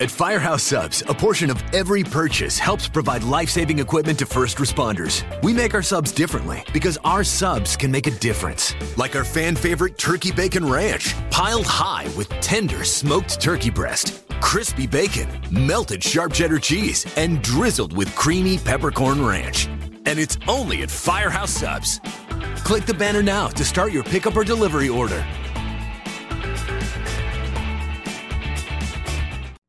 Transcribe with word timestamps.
At 0.00 0.12
Firehouse 0.12 0.62
Subs, 0.62 1.02
a 1.08 1.12
portion 1.12 1.50
of 1.50 1.60
every 1.74 2.04
purchase 2.04 2.56
helps 2.56 2.86
provide 2.86 3.24
life 3.24 3.50
saving 3.50 3.80
equipment 3.80 4.16
to 4.20 4.26
first 4.26 4.58
responders. 4.58 5.24
We 5.42 5.52
make 5.52 5.74
our 5.74 5.82
subs 5.82 6.12
differently 6.12 6.62
because 6.72 6.98
our 6.98 7.24
subs 7.24 7.76
can 7.76 7.90
make 7.90 8.06
a 8.06 8.12
difference. 8.12 8.76
Like 8.96 9.16
our 9.16 9.24
fan 9.24 9.56
favorite 9.56 9.98
Turkey 9.98 10.30
Bacon 10.30 10.64
Ranch, 10.64 11.16
piled 11.30 11.66
high 11.66 12.06
with 12.16 12.28
tender 12.40 12.84
smoked 12.84 13.40
turkey 13.40 13.70
breast, 13.70 14.22
crispy 14.40 14.86
bacon, 14.86 15.28
melted 15.50 16.04
sharp 16.04 16.32
cheddar 16.32 16.60
cheese, 16.60 17.04
and 17.16 17.42
drizzled 17.42 17.92
with 17.92 18.14
creamy 18.14 18.56
peppercorn 18.56 19.26
ranch. 19.26 19.66
And 20.06 20.16
it's 20.16 20.38
only 20.46 20.82
at 20.82 20.92
Firehouse 20.92 21.50
Subs. 21.50 21.98
Click 22.62 22.86
the 22.86 22.94
banner 22.94 23.22
now 23.24 23.48
to 23.48 23.64
start 23.64 23.90
your 23.90 24.04
pickup 24.04 24.36
or 24.36 24.44
delivery 24.44 24.88
order. 24.88 25.26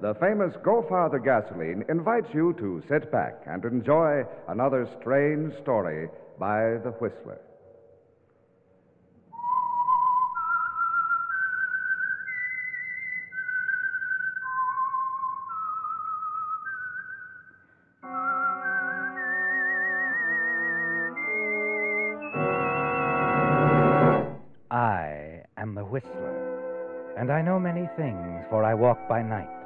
the 0.00 0.14
famous 0.20 0.54
Go 0.62 0.84
Farther 0.88 1.18
gasoline, 1.18 1.84
invites 1.88 2.28
you 2.34 2.52
to 2.58 2.82
sit 2.88 3.10
back 3.10 3.42
and 3.46 3.64
enjoy 3.64 4.24
another 4.48 4.88
strange 5.00 5.54
story 5.62 6.08
by 6.38 6.78
The 6.84 6.90
Whistler. 7.00 7.40
I 24.70 25.42
am 25.56 25.74
the 25.74 25.84
Whistler, 25.84 27.14
and 27.16 27.32
I 27.32 27.40
know 27.40 27.58
many 27.58 27.88
things, 27.96 28.44
for 28.50 28.62
I 28.62 28.74
walk 28.74 29.08
by 29.08 29.22
night. 29.22 29.65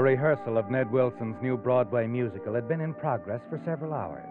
The 0.00 0.04
rehearsal 0.04 0.56
of 0.56 0.70
Ned 0.70 0.90
Wilson's 0.90 1.36
new 1.42 1.58
Broadway 1.58 2.06
musical 2.06 2.54
had 2.54 2.66
been 2.66 2.80
in 2.80 2.94
progress 2.94 3.42
for 3.50 3.60
several 3.66 3.92
hours. 3.92 4.26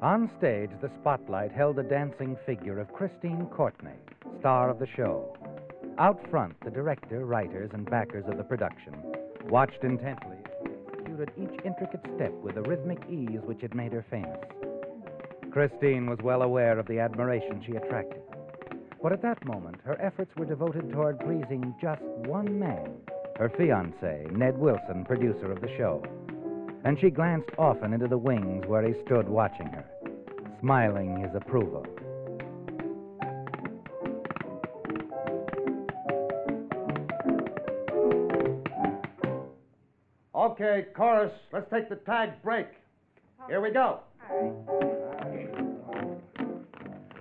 On 0.00 0.30
stage, 0.38 0.70
the 0.80 0.88
spotlight 1.00 1.50
held 1.50 1.74
the 1.74 1.82
dancing 1.82 2.36
figure 2.46 2.78
of 2.78 2.92
Christine 2.92 3.46
Courtney, 3.46 3.98
star 4.38 4.70
of 4.70 4.78
the 4.78 4.86
show. 4.86 5.36
Out 5.98 6.20
front, 6.30 6.54
the 6.60 6.70
director, 6.70 7.26
writers, 7.26 7.70
and 7.72 7.90
backers 7.90 8.24
of 8.28 8.36
the 8.36 8.44
production 8.44 8.94
watched 9.46 9.82
intently 9.82 10.36
executed 10.62 11.32
each 11.36 11.64
intricate 11.64 12.06
step 12.14 12.32
with 12.34 12.54
the 12.54 12.62
rhythmic 12.62 13.02
ease 13.10 13.40
which 13.42 13.62
had 13.62 13.74
made 13.74 13.92
her 13.92 14.06
famous. 14.08 14.38
Christine 15.50 16.06
was 16.06 16.20
well 16.22 16.42
aware 16.42 16.78
of 16.78 16.86
the 16.86 17.00
admiration 17.00 17.60
she 17.66 17.74
attracted. 17.74 18.22
But 19.02 19.12
at 19.12 19.22
that 19.22 19.44
moment, 19.44 19.80
her 19.84 20.00
efforts 20.00 20.30
were 20.36 20.46
devoted 20.46 20.92
toward 20.92 21.18
pleasing 21.18 21.74
just 21.82 22.00
one 22.28 22.60
man, 22.60 22.94
her 23.36 23.50
fiance, 23.56 24.26
Ned 24.30 24.56
Wilson, 24.58 25.04
producer 25.04 25.50
of 25.50 25.60
the 25.60 25.68
show. 25.76 26.02
And 26.84 26.98
she 27.00 27.10
glanced 27.10 27.50
often 27.58 27.92
into 27.92 28.06
the 28.06 28.18
wings 28.18 28.64
where 28.66 28.86
he 28.86 28.94
stood 29.04 29.28
watching 29.28 29.66
her, 29.66 29.84
smiling 30.60 31.20
his 31.20 31.34
approval. 31.34 31.86
Okay, 40.34 40.86
chorus, 40.94 41.32
let's 41.52 41.68
take 41.70 41.88
the 41.88 41.96
tag 41.96 42.30
break. 42.42 42.66
Here 43.48 43.60
we 43.60 43.70
go. 43.70 44.00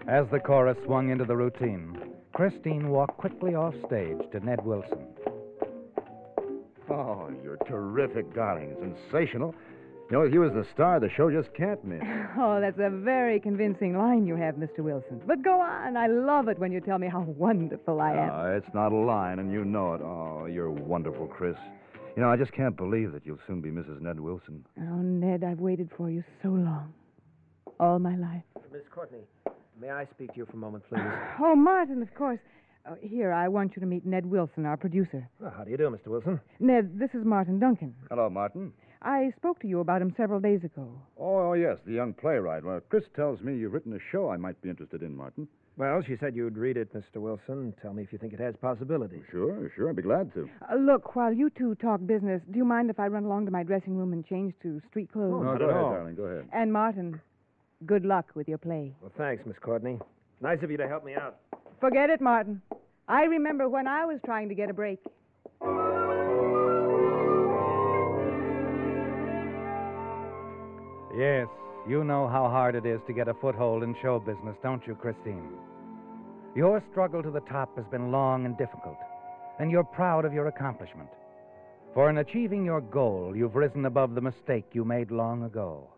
As 0.07 0.25
the 0.31 0.39
chorus 0.39 0.77
swung 0.85 1.09
into 1.09 1.23
the 1.23 1.35
routine, 1.35 1.97
Christine 2.33 2.89
walked 2.89 3.17
quickly 3.17 3.55
off 3.55 3.73
stage 3.87 4.19
to 4.31 4.39
Ned 4.39 4.63
Wilson. 4.65 5.07
Oh, 6.93 7.31
you're 7.43 7.57
terrific, 7.67 8.33
darling. 8.35 8.75
Sensational. 8.79 9.55
You 10.11 10.17
know, 10.19 10.23
if 10.25 10.33
you 10.33 10.41
was 10.41 10.51
the 10.53 10.65
star, 10.73 10.99
the 10.99 11.09
show 11.09 11.31
just 11.31 11.51
can't 11.55 11.83
miss. 11.83 12.03
Oh, 12.37 12.59
that's 12.59 12.77
a 12.79 12.89
very 12.89 13.39
convincing 13.39 13.97
line 13.97 14.25
you 14.27 14.35
have, 14.35 14.55
Mr. 14.55 14.79
Wilson. 14.79 15.21
But 15.25 15.43
go 15.43 15.59
on. 15.59 15.95
I 15.97 16.07
love 16.07 16.47
it 16.49 16.57
when 16.59 16.71
you 16.71 16.81
tell 16.81 16.97
me 16.99 17.07
how 17.07 17.21
wonderful 17.37 17.99
I 18.01 18.11
am. 18.11 18.29
Ah, 18.31 18.45
it's 18.47 18.73
not 18.73 18.91
a 18.91 18.95
line, 18.95 19.39
and 19.39 19.51
you 19.51 19.63
know 19.65 19.93
it. 19.95 20.01
Oh, 20.01 20.45
you're 20.45 20.69
wonderful, 20.71 21.27
Chris. 21.27 21.55
You 22.15 22.21
know, 22.21 22.29
I 22.29 22.35
just 22.35 22.51
can't 22.53 22.75
believe 22.77 23.11
that 23.13 23.25
you'll 23.25 23.39
soon 23.47 23.61
be 23.61 23.69
Mrs. 23.69 24.01
Ned 24.01 24.19
Wilson. 24.19 24.63
Oh, 24.79 24.97
Ned, 25.01 25.43
I've 25.43 25.59
waited 25.59 25.89
for 25.97 26.11
you 26.11 26.23
so 26.43 26.49
long. 26.49 26.93
All 27.79 27.97
my 27.97 28.15
life. 28.15 28.43
Miss 28.71 28.83
Courtney, 28.93 29.23
may 29.81 29.89
I 29.89 30.05
speak 30.05 30.31
to 30.33 30.37
you 30.37 30.45
for 30.45 30.53
a 30.53 30.57
moment, 30.57 30.83
please? 30.89 31.01
Oh, 31.39 31.55
Martin, 31.55 32.01
of 32.03 32.13
course. 32.13 32.39
Uh, 32.85 32.95
here, 33.01 33.31
I 33.31 33.47
want 33.47 33.73
you 33.75 33.79
to 33.79 33.85
meet 33.85 34.05
Ned 34.05 34.25
Wilson, 34.25 34.65
our 34.65 34.75
producer. 34.75 35.27
Well, 35.39 35.53
how 35.55 35.63
do 35.63 35.71
you 35.71 35.77
do, 35.77 35.89
Mr. 35.89 36.07
Wilson? 36.07 36.39
Ned, 36.59 36.99
this 36.99 37.11
is 37.13 37.23
Martin 37.25 37.57
Duncan. 37.57 37.95
Hello, 38.09 38.29
Martin. 38.29 38.73
I 39.01 39.31
spoke 39.37 39.59
to 39.61 39.67
you 39.67 39.79
about 39.79 40.01
him 40.01 40.13
several 40.17 40.41
days 40.41 40.63
ago. 40.65 40.89
Oh, 41.17 41.49
oh, 41.51 41.53
yes, 41.53 41.77
the 41.85 41.93
young 41.93 42.13
playwright. 42.13 42.63
Well, 42.63 42.81
Chris 42.89 43.05
tells 43.15 43.39
me 43.41 43.55
you've 43.55 43.71
written 43.71 43.93
a 43.93 43.99
show 44.11 44.29
I 44.29 44.37
might 44.37 44.61
be 44.61 44.69
interested 44.69 45.01
in, 45.01 45.15
Martin. 45.15 45.47
Well, 45.77 46.01
she 46.05 46.17
said 46.19 46.35
you'd 46.35 46.57
read 46.57 46.75
it, 46.75 46.93
Mr. 46.93 47.21
Wilson. 47.21 47.73
Tell 47.81 47.93
me 47.93 48.03
if 48.03 48.11
you 48.11 48.19
think 48.19 48.33
it 48.33 48.39
has 48.39 48.53
possibilities. 48.61 49.23
Sure, 49.31 49.71
sure. 49.75 49.89
I'd 49.89 49.95
be 49.95 50.01
glad 50.01 50.33
to. 50.33 50.49
Uh, 50.69 50.75
look, 50.75 51.15
while 51.15 51.33
you 51.33 51.49
two 51.57 51.75
talk 51.75 52.05
business, 52.05 52.41
do 52.51 52.57
you 52.57 52.65
mind 52.65 52.89
if 52.89 52.99
I 52.99 53.07
run 53.07 53.23
along 53.23 53.45
to 53.45 53.51
my 53.51 53.63
dressing 53.63 53.95
room 53.95 54.11
and 54.11 54.25
change 54.25 54.53
to 54.61 54.81
street 54.89 55.11
clothes? 55.11 55.33
Oh, 55.35 55.53
no, 55.53 55.57
go 55.57 55.65
ahead, 55.69 55.83
all. 55.83 55.93
darling. 55.93 56.15
Go 56.15 56.23
ahead. 56.23 56.49
And 56.51 56.71
Martin, 56.71 57.19
good 57.85 58.05
luck 58.05 58.25
with 58.35 58.47
your 58.49 58.57
play. 58.59 58.93
Well, 59.01 59.11
thanks, 59.17 59.45
Miss 59.45 59.57
Courtney. 59.61 59.99
Nice 60.41 60.59
of 60.61 60.69
you 60.69 60.77
to 60.77 60.87
help 60.87 61.05
me 61.05 61.15
out. 61.15 61.37
Forget 61.83 62.09
it, 62.09 62.21
Martin. 62.21 62.61
I 63.09 63.23
remember 63.23 63.67
when 63.67 63.87
I 63.87 64.05
was 64.05 64.17
trying 64.23 64.47
to 64.47 64.55
get 64.55 64.69
a 64.69 64.73
break. 64.73 64.99
Yes, 71.13 71.49
you 71.85 72.05
know 72.05 72.29
how 72.29 72.47
hard 72.47 72.75
it 72.75 72.85
is 72.85 73.01
to 73.05 73.11
get 73.11 73.27
a 73.27 73.33
foothold 73.33 73.83
in 73.83 73.97
show 74.01 74.17
business, 74.17 74.55
don't 74.63 74.87
you, 74.87 74.95
Christine? 74.95 75.49
Your 76.55 76.81
struggle 76.89 77.21
to 77.21 77.29
the 77.29 77.41
top 77.41 77.75
has 77.75 77.85
been 77.87 78.13
long 78.13 78.45
and 78.45 78.57
difficult, 78.57 78.99
and 79.59 79.69
you're 79.69 79.83
proud 79.83 80.23
of 80.23 80.31
your 80.31 80.47
accomplishment. 80.47 81.09
For 81.93 82.09
in 82.09 82.19
achieving 82.19 82.63
your 82.63 82.79
goal, 82.79 83.33
you've 83.35 83.57
risen 83.57 83.83
above 83.83 84.15
the 84.15 84.21
mistake 84.21 84.67
you 84.71 84.85
made 84.85 85.11
long 85.11 85.43
ago. 85.43 85.89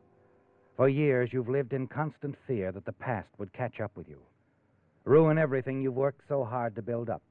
For 0.77 0.89
years, 0.89 1.29
you've 1.31 1.47
lived 1.47 1.73
in 1.73 1.85
constant 1.85 2.35
fear 2.47 2.71
that 2.71 2.85
the 2.85 2.91
past 2.91 3.29
would 3.37 3.53
catch 3.53 3.79
up 3.79 3.95
with 3.95 4.09
you, 4.09 4.17
ruin 5.05 5.37
everything 5.37 5.81
you've 5.81 5.95
worked 5.95 6.21
so 6.27 6.43
hard 6.43 6.75
to 6.75 6.81
build 6.81 7.09
up. 7.09 7.21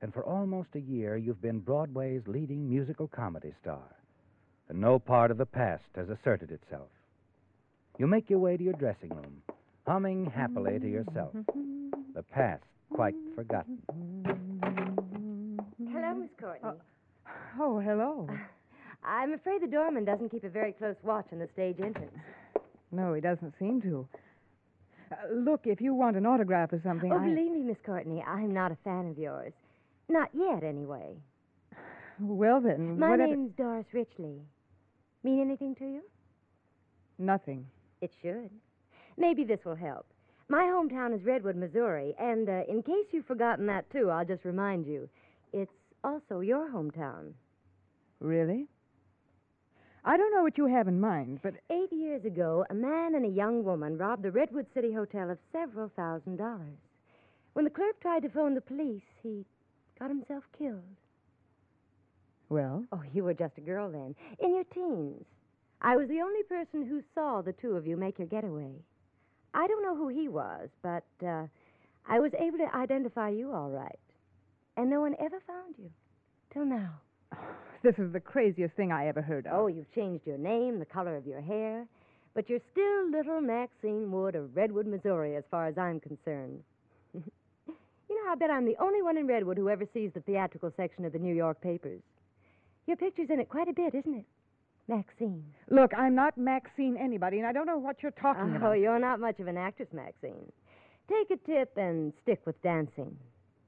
And 0.00 0.12
for 0.12 0.24
almost 0.24 0.68
a 0.74 0.80
year, 0.80 1.16
you've 1.16 1.42
been 1.42 1.60
Broadway's 1.60 2.22
leading 2.26 2.68
musical 2.68 3.08
comedy 3.08 3.52
star 3.60 3.82
and 4.68 4.80
no 4.80 4.98
part 4.98 5.30
of 5.30 5.38
the 5.38 5.46
past 5.46 5.82
has 5.94 6.08
asserted 6.08 6.50
itself. 6.50 6.88
You 7.98 8.06
make 8.06 8.30
your 8.30 8.38
way 8.38 8.56
to 8.56 8.62
your 8.62 8.72
dressing 8.74 9.10
room, 9.10 9.42
humming 9.86 10.26
happily 10.26 10.78
to 10.78 10.88
yourself, 10.88 11.32
the 12.14 12.22
past 12.22 12.62
quite 12.92 13.14
forgotten. 13.36 13.78
Hello, 15.92 16.14
Miss 16.14 16.30
Courtney. 16.40 16.70
Uh, 16.70 17.30
oh, 17.60 17.78
hello. 17.78 18.26
Uh, 18.30 18.36
I'm 19.06 19.32
afraid 19.32 19.62
the 19.62 19.66
doorman 19.66 20.04
doesn't 20.04 20.30
keep 20.30 20.44
a 20.44 20.48
very 20.48 20.72
close 20.72 20.96
watch 21.02 21.26
on 21.32 21.38
the 21.38 21.48
stage 21.52 21.76
entrance. 21.78 22.16
No, 22.90 23.12
he 23.12 23.20
doesn't 23.20 23.54
seem 23.58 23.82
to. 23.82 24.08
Uh, 25.12 25.16
look, 25.34 25.62
if 25.66 25.80
you 25.80 25.94
want 25.94 26.16
an 26.16 26.26
autograph 26.26 26.72
or 26.72 26.80
something, 26.82 27.12
Oh, 27.12 27.16
I... 27.18 27.28
believe 27.28 27.52
me, 27.52 27.62
Miss 27.62 27.76
Courtney, 27.84 28.22
I'm 28.26 28.52
not 28.52 28.72
a 28.72 28.76
fan 28.84 29.08
of 29.10 29.18
yours. 29.18 29.52
Not 30.08 30.28
yet, 30.34 30.62
anyway. 30.62 31.16
Well, 32.20 32.60
then, 32.60 32.96
My 32.98 33.10
whatever. 33.10 33.30
name's 33.34 33.52
Doris 33.56 33.86
Richley. 33.92 34.38
Mean 35.24 35.40
anything 35.40 35.74
to 35.76 35.84
you? 35.84 36.02
Nothing. 37.18 37.66
It 38.00 38.12
should. 38.22 38.50
Maybe 39.16 39.42
this 39.44 39.58
will 39.64 39.74
help. 39.74 40.06
My 40.48 40.62
hometown 40.62 41.12
is 41.12 41.24
Redwood, 41.24 41.56
Missouri, 41.56 42.14
and 42.20 42.48
uh, 42.48 42.62
in 42.68 42.82
case 42.82 43.06
you've 43.10 43.26
forgotten 43.26 43.66
that 43.66 43.90
too, 43.90 44.10
I'll 44.10 44.24
just 44.24 44.44
remind 44.44 44.86
you. 44.86 45.08
It's 45.52 45.72
also 46.04 46.38
your 46.40 46.70
hometown. 46.70 47.32
Really? 48.20 48.66
I 50.04 50.16
don't 50.16 50.34
know 50.34 50.42
what 50.42 50.58
you 50.58 50.66
have 50.66 50.86
in 50.88 51.00
mind, 51.00 51.40
but 51.42 51.54
Eight 51.70 51.92
years 51.92 52.24
ago, 52.24 52.64
a 52.70 52.74
man 52.74 53.14
and 53.14 53.24
a 53.24 53.28
young 53.28 53.64
woman 53.64 53.96
robbed 53.96 54.22
the 54.22 54.30
Redwood 54.30 54.66
City 54.74 54.92
Hotel 54.92 55.30
of 55.30 55.38
several 55.52 55.88
thousand 55.96 56.36
dollars. 56.36 56.78
When 57.54 57.64
the 57.64 57.70
clerk 57.70 58.00
tried 58.00 58.22
to 58.22 58.28
phone 58.28 58.54
the 58.54 58.60
police, 58.60 59.02
he 59.22 59.44
got 59.98 60.10
himself 60.10 60.44
killed. 60.58 60.82
well, 62.48 62.84
Oh, 62.92 63.02
you 63.12 63.24
were 63.24 63.34
just 63.34 63.56
a 63.58 63.62
girl 63.62 63.90
then, 63.90 64.14
in 64.40 64.54
your 64.54 64.64
teens. 64.64 65.24
I 65.80 65.96
was 65.96 66.08
the 66.08 66.20
only 66.20 66.42
person 66.44 66.86
who 66.86 67.02
saw 67.14 67.42
the 67.42 67.52
two 67.52 67.72
of 67.76 67.86
you 67.86 67.96
make 67.96 68.18
your 68.18 68.28
getaway. 68.28 68.72
I 69.54 69.66
don't 69.66 69.82
know 69.82 69.96
who 69.96 70.08
he 70.08 70.28
was, 70.28 70.68
but 70.82 71.04
uh, 71.24 71.46
I 72.08 72.18
was 72.20 72.32
able 72.38 72.58
to 72.58 72.74
identify 72.76 73.28
you 73.30 73.52
all 73.52 73.70
right. 73.70 73.98
And 74.76 74.90
no 74.90 75.00
one 75.00 75.14
ever 75.20 75.40
found 75.46 75.74
you. 75.78 75.90
Till 76.52 76.64
now. 76.64 77.00
this 77.82 77.94
is 77.98 78.12
the 78.12 78.20
craziest 78.20 78.74
thing 78.74 78.92
I 78.92 79.06
ever 79.08 79.22
heard 79.22 79.46
of. 79.46 79.52
Oh, 79.54 79.66
you've 79.66 79.92
changed 79.94 80.26
your 80.26 80.38
name, 80.38 80.78
the 80.78 80.84
color 80.86 81.16
of 81.16 81.26
your 81.26 81.40
hair, 81.40 81.86
but 82.34 82.48
you're 82.48 82.60
still 82.72 83.10
little 83.10 83.40
Maxine 83.40 84.10
Wood 84.10 84.34
of 84.34 84.56
Redwood, 84.56 84.86
Missouri, 84.86 85.36
as 85.36 85.44
far 85.50 85.66
as 85.66 85.78
I'm 85.78 86.00
concerned. 86.00 86.62
you 87.14 87.22
know, 88.08 88.32
I 88.32 88.34
bet 88.36 88.50
I'm 88.50 88.64
the 88.66 88.76
only 88.80 89.02
one 89.02 89.16
in 89.16 89.26
Redwood 89.26 89.56
who 89.58 89.68
ever 89.68 89.86
sees 89.94 90.10
the 90.14 90.20
theatrical 90.20 90.72
section 90.76 91.04
of 91.04 91.12
the 91.12 91.18
New 91.18 91.34
York 91.34 91.60
papers. 91.60 92.00
Your 92.86 92.96
picture's 92.96 93.30
in 93.30 93.40
it 93.40 93.48
quite 93.48 93.68
a 93.68 93.72
bit, 93.72 93.94
isn't 93.94 94.14
it? 94.14 94.24
Maxine. 94.88 95.42
Look, 95.70 95.92
I'm 95.96 96.14
not 96.14 96.36
Maxine 96.36 96.96
anybody, 96.98 97.38
and 97.38 97.46
I 97.46 97.52
don't 97.52 97.66
know 97.66 97.78
what 97.78 98.02
you're 98.02 98.12
talking 98.12 98.52
Oh, 98.52 98.56
about. 98.56 98.72
you're 98.74 98.98
not 98.98 99.18
much 99.20 99.40
of 99.40 99.46
an 99.46 99.56
actress, 99.56 99.88
Maxine. 99.92 100.52
Take 101.08 101.30
a 101.30 101.36
tip 101.46 101.72
and 101.76 102.12
stick 102.22 102.40
with 102.44 102.60
dancing. 102.62 103.16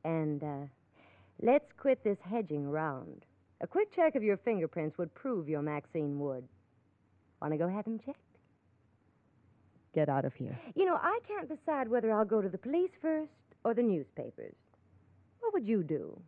And 0.04 0.42
uh, 0.42 0.66
let's 1.42 1.64
quit 1.78 2.04
this 2.04 2.18
hedging 2.20 2.68
round. 2.68 3.24
A 3.60 3.66
quick 3.66 3.94
check 3.94 4.14
of 4.14 4.22
your 4.22 4.36
fingerprints 4.36 4.98
would 4.98 5.14
prove 5.14 5.48
you're 5.48 5.62
Maxine 5.62 6.18
Wood. 6.18 6.44
Want 7.40 7.52
to 7.52 7.58
go 7.58 7.68
have 7.68 7.84
them 7.84 7.98
checked? 7.98 8.18
Get 9.94 10.08
out 10.08 10.24
of 10.26 10.34
here. 10.34 10.58
You 10.74 10.84
know, 10.84 10.96
I 11.00 11.20
can't 11.26 11.48
decide 11.48 11.88
whether 11.88 12.12
I'll 12.12 12.24
go 12.24 12.42
to 12.42 12.48
the 12.48 12.58
police 12.58 12.90
first 13.00 13.30
or 13.64 13.72
the 13.72 13.82
newspapers. 13.82 14.54
What 15.40 15.54
would 15.54 15.66
you 15.66 15.82
do? 15.82 16.20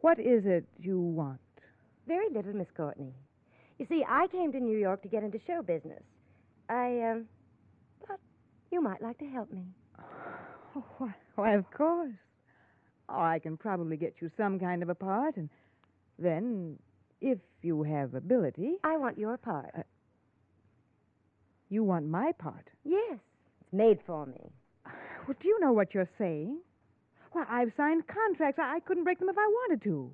What 0.00 0.18
is 0.18 0.44
it 0.46 0.64
you 0.80 0.98
want? 0.98 1.38
Very 2.08 2.28
little, 2.30 2.54
Miss 2.54 2.66
Courtney. 2.76 3.14
You 3.78 3.86
see, 3.88 4.04
I 4.08 4.26
came 4.26 4.50
to 4.52 4.58
New 4.58 4.76
York 4.76 5.02
to 5.02 5.08
get 5.08 5.22
into 5.22 5.38
show 5.46 5.62
business. 5.62 6.02
I, 6.68 7.00
um, 7.02 7.26
thought 8.06 8.18
you 8.72 8.80
might 8.80 9.00
like 9.00 9.18
to 9.18 9.26
help 9.26 9.52
me. 9.52 9.64
Oh, 10.74 10.84
why, 10.98 11.14
why, 11.36 11.54
of 11.54 11.70
course. 11.70 12.10
Oh, 13.08 13.20
I 13.20 13.38
can 13.38 13.56
probably 13.56 13.96
get 13.96 14.14
you 14.20 14.30
some 14.36 14.58
kind 14.58 14.82
of 14.82 14.88
a 14.88 14.94
part, 14.94 15.36
and 15.36 15.48
then, 16.18 16.78
if 17.20 17.38
you 17.62 17.82
have 17.82 18.14
ability, 18.14 18.74
I 18.84 18.96
want 18.96 19.18
your 19.18 19.36
part. 19.36 19.70
Uh, 19.76 19.82
you 21.68 21.82
want 21.84 22.06
my 22.06 22.32
part. 22.38 22.68
yes, 22.84 23.18
it's 23.60 23.72
made 23.72 23.98
for 24.06 24.26
me. 24.26 24.50
Well, 25.26 25.36
do 25.40 25.46
you 25.46 25.60
know 25.60 25.72
what 25.72 25.94
you're 25.94 26.08
saying? 26.18 26.58
Why, 27.30 27.44
I've 27.48 27.72
signed 27.76 28.02
contracts. 28.08 28.58
I, 28.60 28.76
I 28.76 28.80
couldn't 28.80 29.04
break 29.04 29.20
them 29.20 29.28
if 29.28 29.38
I 29.38 29.46
wanted 29.46 29.82
to. 29.84 30.10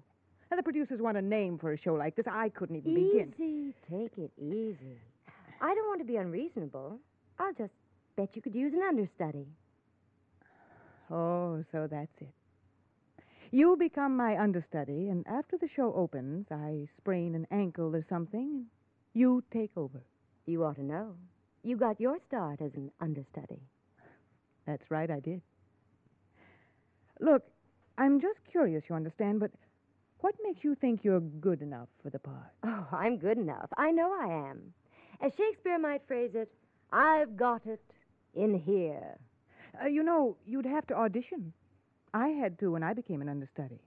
And 0.51 0.59
the 0.59 0.63
producers 0.63 1.01
want 1.01 1.17
a 1.17 1.23
name 1.23 1.59
for 1.59 1.73
a 1.73 1.79
show 1.81 1.95
like 1.95 2.15
this. 2.15 2.27
I 2.31 2.51
couldn't 2.51 2.77
even 2.77 2.95
begin. 2.95 3.35
Easy, 3.39 3.75
take 3.91 4.13
it 4.19 4.31
easy. 4.39 4.99
I 5.63 5.75
don't 5.75 5.87
want 5.89 6.01
to 6.01 6.07
be 6.07 6.17
unreasonable. 6.17 6.99
I'll 7.39 7.53
just 7.55 7.73
bet 8.17 8.29
you 8.35 8.43
could 8.43 8.55
use 8.55 8.73
an 8.75 8.83
understudy. 8.87 9.47
Oh, 11.11 11.65
so 11.73 11.89
that's 11.91 12.13
it. 12.21 12.29
You 13.51 13.77
become 13.79 14.15
my 14.15 14.37
understudy, 14.39 15.09
and 15.09 15.27
after 15.27 15.57
the 15.57 15.69
show 15.75 15.95
opens, 15.95 16.47
I 16.51 16.87
sprain 16.99 17.35
an 17.35 17.47
ankle 17.51 17.97
or 17.97 18.05
something, 18.07 18.41
and 18.43 18.67
you 19.15 19.43
take 19.51 19.71
over. 19.75 20.03
You 20.45 20.65
ought 20.65 20.77
to 20.77 20.85
know. 20.85 21.15
You 21.63 21.77
got 21.77 21.99
your 21.99 22.19
start 22.27 22.61
as 22.61 22.73
an 22.75 22.91
understudy. 23.01 23.63
That's 24.67 24.91
right, 24.91 25.11
I 25.11 25.21
did. 25.21 25.41
Look, 27.21 27.43
I'm 27.97 28.21
just 28.21 28.39
curious, 28.51 28.85
you 28.89 28.95
understand, 28.95 29.41
but 29.41 29.51
what 30.21 30.35
makes 30.45 30.63
you 30.63 30.75
think 30.75 31.03
you're 31.03 31.21
good 31.21 31.63
enough 31.63 31.89
for 32.03 32.11
the 32.11 32.19
part? 32.19 32.53
Oh, 32.65 32.87
I'm 32.93 33.17
good 33.17 33.39
enough. 33.39 33.71
I 33.79 33.91
know 33.93 34.13
I 34.13 34.51
am. 34.51 34.75
As 35.23 35.33
Shakespeare 35.39 35.79
might 35.79 36.07
phrase 36.07 36.33
it, 36.35 36.53
I've 36.93 37.37
got 37.37 37.63
it 37.67 37.83
in 38.35 38.61
here. 38.61 39.19
Uh, 39.83 39.87
you 39.87 40.03
know, 40.03 40.37
you'd 40.45 40.67
have 40.67 40.87
to 40.89 40.95
audition. 40.95 41.53
I 42.15 42.29
had 42.29 42.59
to 42.61 42.73
when 42.73 42.83
I 42.83 42.95
became 42.95 43.23
an 43.23 43.29
understudy. 43.29 43.81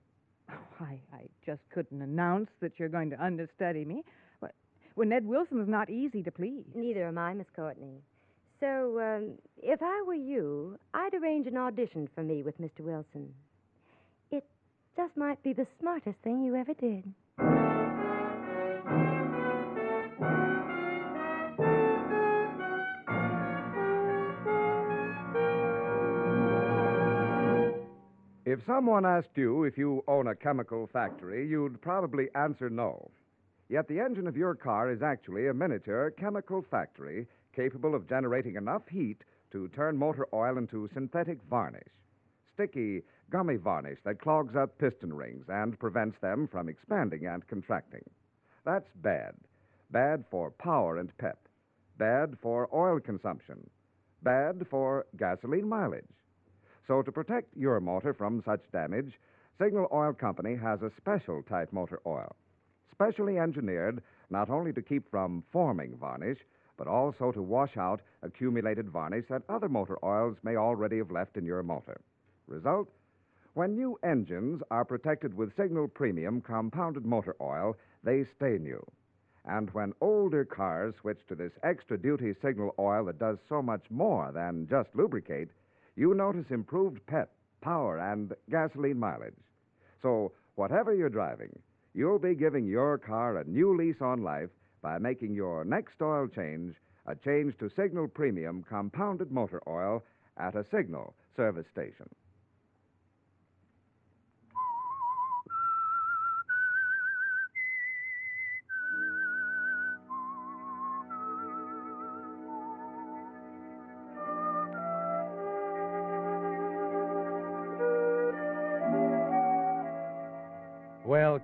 Oh, 0.49 0.55
I, 0.79 0.99
I 1.13 1.21
just 1.45 1.61
couldn't 1.73 2.01
announce 2.01 2.49
that 2.59 2.73
you're 2.77 2.89
going 2.89 3.09
to 3.11 3.23
understudy 3.23 3.85
me. 3.85 4.03
But 4.39 4.53
when 4.95 5.09
Ned 5.09 5.25
Wilson's 5.25 5.69
not 5.69 5.89
easy 5.89 6.23
to 6.23 6.31
please. 6.31 6.63
Neither 6.75 7.07
am 7.07 7.17
I, 7.17 7.33
Miss 7.33 7.47
Courtney. 7.55 8.01
So, 8.59 8.99
um, 8.99 9.31
if 9.57 9.81
I 9.81 10.03
were 10.05 10.13
you, 10.13 10.77
I'd 10.93 11.15
arrange 11.15 11.47
an 11.47 11.57
audition 11.57 12.07
for 12.13 12.21
me 12.21 12.43
with 12.43 12.59
Mr. 12.61 12.81
Wilson. 12.81 13.33
It 14.29 14.45
just 14.95 15.17
might 15.17 15.41
be 15.41 15.53
the 15.53 15.65
smartest 15.79 16.17
thing 16.23 16.43
you 16.43 16.55
ever 16.55 16.73
did. 16.75 17.70
If 28.51 28.65
someone 28.65 29.05
asked 29.05 29.37
you 29.37 29.63
if 29.63 29.77
you 29.77 30.03
own 30.09 30.27
a 30.27 30.35
chemical 30.35 30.85
factory, 30.85 31.47
you'd 31.47 31.81
probably 31.81 32.27
answer 32.35 32.69
no. 32.69 33.09
Yet 33.69 33.87
the 33.87 34.01
engine 34.01 34.27
of 34.27 34.35
your 34.35 34.55
car 34.55 34.91
is 34.91 35.01
actually 35.01 35.47
a 35.47 35.53
miniature 35.53 36.11
chemical 36.11 36.61
factory 36.69 37.27
capable 37.55 37.95
of 37.95 38.09
generating 38.09 38.57
enough 38.57 38.85
heat 38.89 39.23
to 39.53 39.69
turn 39.69 39.95
motor 39.95 40.27
oil 40.33 40.57
into 40.57 40.89
synthetic 40.93 41.41
varnish. 41.49 41.93
Sticky, 42.53 43.03
gummy 43.29 43.55
varnish 43.55 43.99
that 44.03 44.19
clogs 44.19 44.53
up 44.57 44.77
piston 44.77 45.13
rings 45.13 45.45
and 45.47 45.79
prevents 45.79 46.19
them 46.19 46.45
from 46.45 46.67
expanding 46.67 47.27
and 47.27 47.47
contracting. 47.47 48.03
That's 48.65 48.89
bad. 48.95 49.33
Bad 49.91 50.25
for 50.29 50.51
power 50.51 50.97
and 50.97 51.17
pep. 51.19 51.39
Bad 51.97 52.37
for 52.41 52.67
oil 52.75 52.99
consumption. 52.99 53.69
Bad 54.23 54.67
for 54.69 55.05
gasoline 55.15 55.69
mileage. 55.69 56.03
So, 56.87 57.01
to 57.01 57.11
protect 57.11 57.55
your 57.55 57.79
motor 57.79 58.13
from 58.13 58.41
such 58.43 58.61
damage, 58.71 59.19
Signal 59.59 59.87
Oil 59.93 60.13
Company 60.13 60.55
has 60.55 60.81
a 60.81 60.91
special 60.97 61.43
type 61.43 61.71
motor 61.71 61.99
oil, 62.05 62.35
specially 62.91 63.37
engineered 63.37 64.01
not 64.29 64.49
only 64.49 64.73
to 64.73 64.81
keep 64.81 65.09
from 65.11 65.43
forming 65.51 65.95
varnish, 65.97 66.39
but 66.77 66.87
also 66.87 67.31
to 67.31 67.41
wash 67.41 67.77
out 67.77 68.01
accumulated 68.23 68.89
varnish 68.89 69.25
that 69.29 69.43
other 69.49 69.69
motor 69.69 69.97
oils 70.03 70.37
may 70.41 70.55
already 70.55 70.97
have 70.97 71.11
left 71.11 71.37
in 71.37 71.45
your 71.45 71.61
motor. 71.61 72.01
Result? 72.47 72.89
When 73.53 73.75
new 73.75 73.99
engines 74.01 74.63
are 74.71 74.85
protected 74.85 75.35
with 75.35 75.55
Signal 75.55 75.89
Premium 75.89 76.41
compounded 76.41 77.05
motor 77.05 77.35
oil, 77.41 77.77
they 78.03 78.23
stay 78.23 78.57
new. 78.57 78.83
And 79.45 79.69
when 79.71 79.93
older 80.01 80.45
cars 80.45 80.95
switch 81.01 81.19
to 81.27 81.35
this 81.35 81.51
extra 81.61 81.97
duty 81.97 82.33
Signal 82.41 82.73
oil 82.79 83.05
that 83.05 83.19
does 83.19 83.37
so 83.49 83.61
much 83.61 83.83
more 83.89 84.31
than 84.31 84.67
just 84.67 84.95
lubricate, 84.95 85.49
you 86.01 86.15
notice 86.15 86.49
improved 86.49 86.99
pep, 87.05 87.29
power, 87.61 87.99
and 87.99 88.33
gasoline 88.49 88.97
mileage. 88.97 89.35
So, 90.01 90.31
whatever 90.55 90.95
you're 90.95 91.09
driving, 91.09 91.51
you'll 91.93 92.17
be 92.17 92.33
giving 92.33 92.65
your 92.65 92.97
car 92.97 93.37
a 93.37 93.43
new 93.43 93.77
lease 93.77 94.01
on 94.01 94.23
life 94.23 94.49
by 94.81 94.97
making 94.97 95.35
your 95.35 95.63
next 95.63 96.01
oil 96.01 96.27
change 96.27 96.73
a 97.05 97.13
change 97.15 97.55
to 97.59 97.69
Signal 97.75 98.07
Premium 98.07 98.63
compounded 98.67 99.31
motor 99.31 99.61
oil 99.67 100.03
at 100.37 100.55
a 100.55 100.65
Signal 100.71 101.13
service 101.35 101.67
station. 101.71 102.09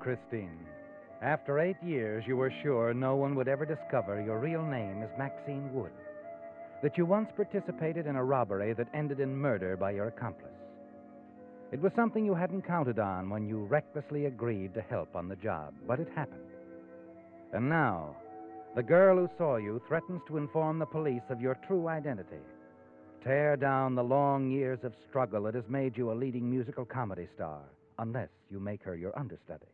Christine, 0.08 0.66
after 1.22 1.60
eight 1.60 1.76
years, 1.84 2.24
you 2.26 2.38
were 2.38 2.54
sure 2.64 2.94
no 2.94 3.18
one 3.18 3.36
would 3.36 3.50
ever 3.50 3.66
discover 3.66 4.24
your 4.26 4.40
real 4.40 4.64
name 4.64 5.04
is 5.04 5.10
Maxine 5.18 5.70
Wood. 5.74 5.92
That 6.82 6.98
you 6.98 7.06
once 7.06 7.30
participated 7.36 8.08
in 8.08 8.16
a 8.16 8.24
robbery 8.24 8.72
that 8.72 8.88
ended 8.94 9.20
in 9.20 9.36
murder 9.36 9.76
by 9.76 9.92
your 9.92 10.08
accomplice. 10.08 10.48
It 11.74 11.82
was 11.82 11.92
something 11.94 12.24
you 12.24 12.34
hadn't 12.34 12.66
counted 12.66 13.00
on 13.00 13.30
when 13.30 13.50
you 13.50 13.66
recklessly 13.66 14.28
agreed 14.28 14.74
to 14.76 14.82
help 14.82 15.14
on 15.14 15.28
the 15.28 15.36
job, 15.36 15.74
but 15.86 16.00
it 16.00 16.08
happened. 16.16 16.40
And 17.52 17.68
now, 17.68 18.16
the 18.78 18.84
girl 18.84 19.18
who 19.18 19.30
saw 19.38 19.58
you 19.58 19.82
threatens 19.90 20.22
to 20.30 20.38
inform 20.38 20.80
the 20.80 20.86
police 20.86 21.28
of 21.30 21.42
your 21.42 21.60
true 21.68 21.90
identity. 21.90 22.46
Tear 23.26 23.58
down 23.58 23.94
the 23.94 24.04
long 24.06 24.50
years 24.50 24.80
of 24.84 24.94
struggle 25.10 25.44
that 25.44 25.56
has 25.56 25.68
made 25.68 25.98
you 25.98 26.14
a 26.14 26.16
leading 26.16 26.50
musical 26.50 26.86
comedy 26.86 27.28
star, 27.36 27.60
unless 28.00 28.30
you 28.50 28.62
make 28.62 28.84
her 28.84 28.96
your 28.96 29.12
understudy. 29.20 29.66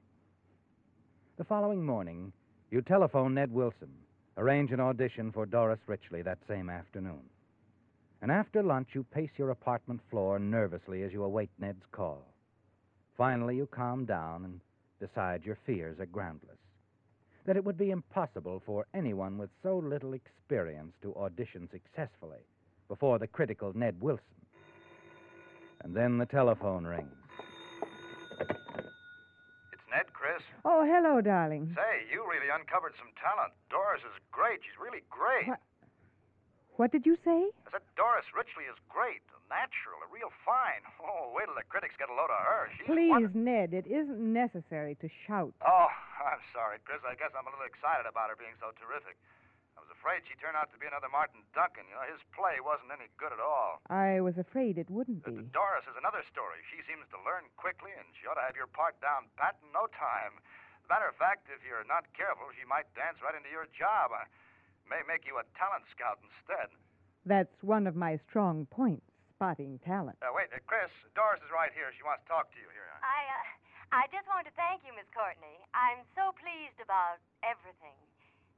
The 1.36 1.44
following 1.44 1.84
morning, 1.84 2.32
you 2.70 2.84
telephone 2.84 3.34
Ned 3.34 3.52
Wilson, 3.52 3.90
arrange 4.38 4.72
an 4.72 4.80
audition 4.80 5.32
for 5.32 5.48
Doris 5.48 5.80
Richley 5.88 6.24
that 6.24 6.38
same 6.48 6.70
afternoon. 6.70 7.22
And 8.22 8.32
after 8.32 8.62
lunch, 8.62 8.90
you 8.94 9.04
pace 9.04 9.32
your 9.36 9.50
apartment 9.50 10.02
floor 10.12 10.38
nervously 10.38 11.02
as 11.02 11.12
you 11.12 11.24
await 11.24 11.50
Ned's 11.58 11.82
call. 11.92 12.24
Finally, 13.18 13.56
you 13.56 13.66
calm 13.66 14.06
down 14.06 14.46
and 14.46 14.60
decide 15.00 15.44
your 15.44 15.58
fears 15.66 16.00
are 16.00 16.06
groundless. 16.06 16.60
That 17.48 17.58
it 17.58 17.66
would 17.66 17.80
be 17.80 17.90
impossible 17.90 18.62
for 18.64 18.86
anyone 18.94 19.40
with 19.40 19.50
so 19.64 19.80
little 19.80 20.14
experience 20.14 20.94
to 21.02 21.16
audition 21.16 21.68
successfully 21.72 22.46
before 22.88 23.18
the 23.18 23.26
critical 23.26 23.72
Ned 23.76 24.00
Wilson. 24.00 24.24
And 25.84 25.96
then 25.96 26.20
the 26.20 26.28
telephone 26.28 26.86
rings. 26.86 27.23
Chris. 30.34 30.50
Oh, 30.66 30.82
hello, 30.82 31.22
darling. 31.22 31.70
Say, 31.78 32.10
you 32.10 32.26
really 32.26 32.50
uncovered 32.50 32.98
some 32.98 33.14
talent. 33.22 33.54
Doris 33.70 34.02
is 34.02 34.18
great. 34.34 34.66
She's 34.66 34.82
really 34.82 35.06
great. 35.14 35.46
What? 35.46 35.62
What 36.82 36.90
did 36.90 37.06
you 37.06 37.14
say? 37.22 37.54
I 37.70 37.70
said 37.70 37.86
Doris 37.94 38.26
Richley 38.34 38.66
is 38.66 38.74
great. 38.90 39.22
Natural, 39.46 40.02
a 40.02 40.10
real 40.10 40.34
fine. 40.42 40.82
Oh, 40.98 41.30
wait 41.38 41.46
till 41.46 41.54
the 41.54 41.62
critics 41.70 41.94
get 42.02 42.10
a 42.10 42.16
load 42.18 42.34
of 42.34 42.42
her. 42.42 42.66
She's 42.74 42.90
Please, 42.90 43.30
Ned, 43.38 43.78
it 43.78 43.86
isn't 43.86 44.18
necessary 44.18 44.98
to 44.98 45.08
shout. 45.30 45.54
Oh, 45.62 45.90
I'm 46.26 46.42
sorry, 46.50 46.82
Chris. 46.82 47.06
I 47.06 47.14
guess 47.14 47.30
I'm 47.38 47.46
a 47.46 47.54
little 47.54 47.70
excited 47.70 48.10
about 48.10 48.34
her 48.34 48.38
being 48.40 48.58
so 48.58 48.74
terrific. 48.82 49.14
I 50.04 50.20
was 50.20 50.20
afraid 50.20 50.28
she 50.28 50.36
turned 50.44 50.60
out 50.60 50.68
to 50.76 50.80
be 50.84 50.84
another 50.84 51.08
Martin 51.08 51.48
Duncan. 51.56 51.88
You 51.88 51.96
know, 51.96 52.04
his 52.12 52.20
play 52.36 52.60
wasn't 52.60 52.92
any 52.92 53.08
good 53.16 53.32
at 53.32 53.40
all. 53.40 53.80
I 53.88 54.20
was 54.20 54.36
afraid 54.36 54.76
it 54.76 54.92
wouldn't 54.92 55.24
Uh, 55.24 55.32
be. 55.32 55.48
Doris 55.56 55.88
is 55.88 55.96
another 55.96 56.20
story. 56.28 56.60
She 56.68 56.84
seems 56.84 57.08
to 57.16 57.20
learn 57.24 57.48
quickly, 57.56 57.96
and 57.96 58.04
she 58.20 58.28
ought 58.28 58.36
to 58.36 58.44
have 58.44 58.60
your 58.60 58.68
part 58.68 59.00
down 59.00 59.32
pat 59.40 59.56
in 59.64 59.72
no 59.72 59.88
time. 59.96 60.44
Matter 60.92 61.08
of 61.08 61.16
fact, 61.16 61.48
if 61.48 61.64
you're 61.64 61.88
not 61.88 62.04
careful, 62.12 62.52
she 62.52 62.68
might 62.68 62.84
dance 63.00 63.24
right 63.24 63.32
into 63.32 63.48
your 63.48 63.64
job. 63.72 64.12
I 64.12 64.28
may 64.92 65.00
make 65.08 65.24
you 65.24 65.40
a 65.40 65.48
talent 65.56 65.88
scout 65.96 66.20
instead. 66.20 66.68
That's 67.24 67.56
one 67.64 67.88
of 67.88 67.96
my 67.96 68.20
strong 68.28 68.68
points, 68.68 69.08
spotting 69.32 69.80
talent. 69.88 70.20
Uh, 70.20 70.36
wait, 70.36 70.52
uh, 70.52 70.60
Chris, 70.68 70.92
Doris 71.16 71.40
is 71.40 71.52
right 71.56 71.72
here. 71.72 71.96
She 71.96 72.04
wants 72.04 72.28
to 72.28 72.36
talk 72.36 72.52
to 72.52 72.60
you 72.60 72.68
here. 72.76 72.92
I, 73.00 73.24
uh, 73.40 74.04
I 74.04 74.12
just 74.12 74.28
want 74.28 74.44
to 74.52 74.54
thank 74.60 74.84
you, 74.84 74.92
Miss 75.00 75.08
Courtney. 75.16 75.64
I'm 75.72 76.04
so 76.12 76.36
pleased 76.36 76.84
about 76.84 77.24
everything. 77.40 77.96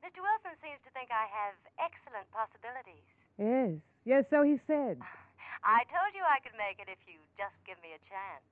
Mr. 0.05 0.21
Wilson 0.21 0.53
seems 0.61 0.77
to 0.85 0.93
think 0.93 1.09
I 1.09 1.25
have 1.33 1.57
excellent 1.81 2.29
possibilities. 2.29 3.01
Yes, 3.41 3.81
yes, 4.05 4.21
so 4.29 4.45
he 4.45 4.61
said. 4.69 5.01
I 5.65 5.81
told 5.89 6.13
you 6.13 6.21
I 6.21 6.37
could 6.45 6.53
make 6.61 6.77
it 6.77 6.85
if 6.85 7.01
you 7.09 7.17
just 7.41 7.57
give 7.65 7.81
me 7.81 7.97
a 7.97 8.01
chance. 8.05 8.45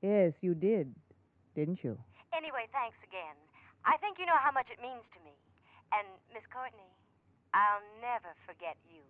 Yes, 0.00 0.32
you 0.40 0.56
did, 0.56 0.88
didn't 1.52 1.84
you? 1.84 1.92
Anyway, 2.32 2.64
thanks 2.72 2.96
again. 3.04 3.36
I 3.84 4.00
think 4.00 4.16
you 4.16 4.24
know 4.24 4.40
how 4.40 4.48
much 4.48 4.72
it 4.72 4.80
means 4.80 5.04
to 5.12 5.20
me. 5.20 5.36
And, 5.92 6.08
Miss 6.32 6.48
Courtney, 6.48 6.88
I'll 7.52 7.84
never 8.00 8.32
forget 8.48 8.80
you. 8.88 9.04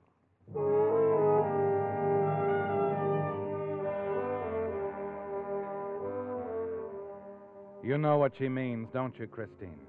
You 7.87 7.99
know 8.03 8.19
what 8.19 8.33
she 8.35 8.49
means, 8.49 8.89
don't 8.93 9.15
you, 9.15 9.29
Christine? 9.29 9.88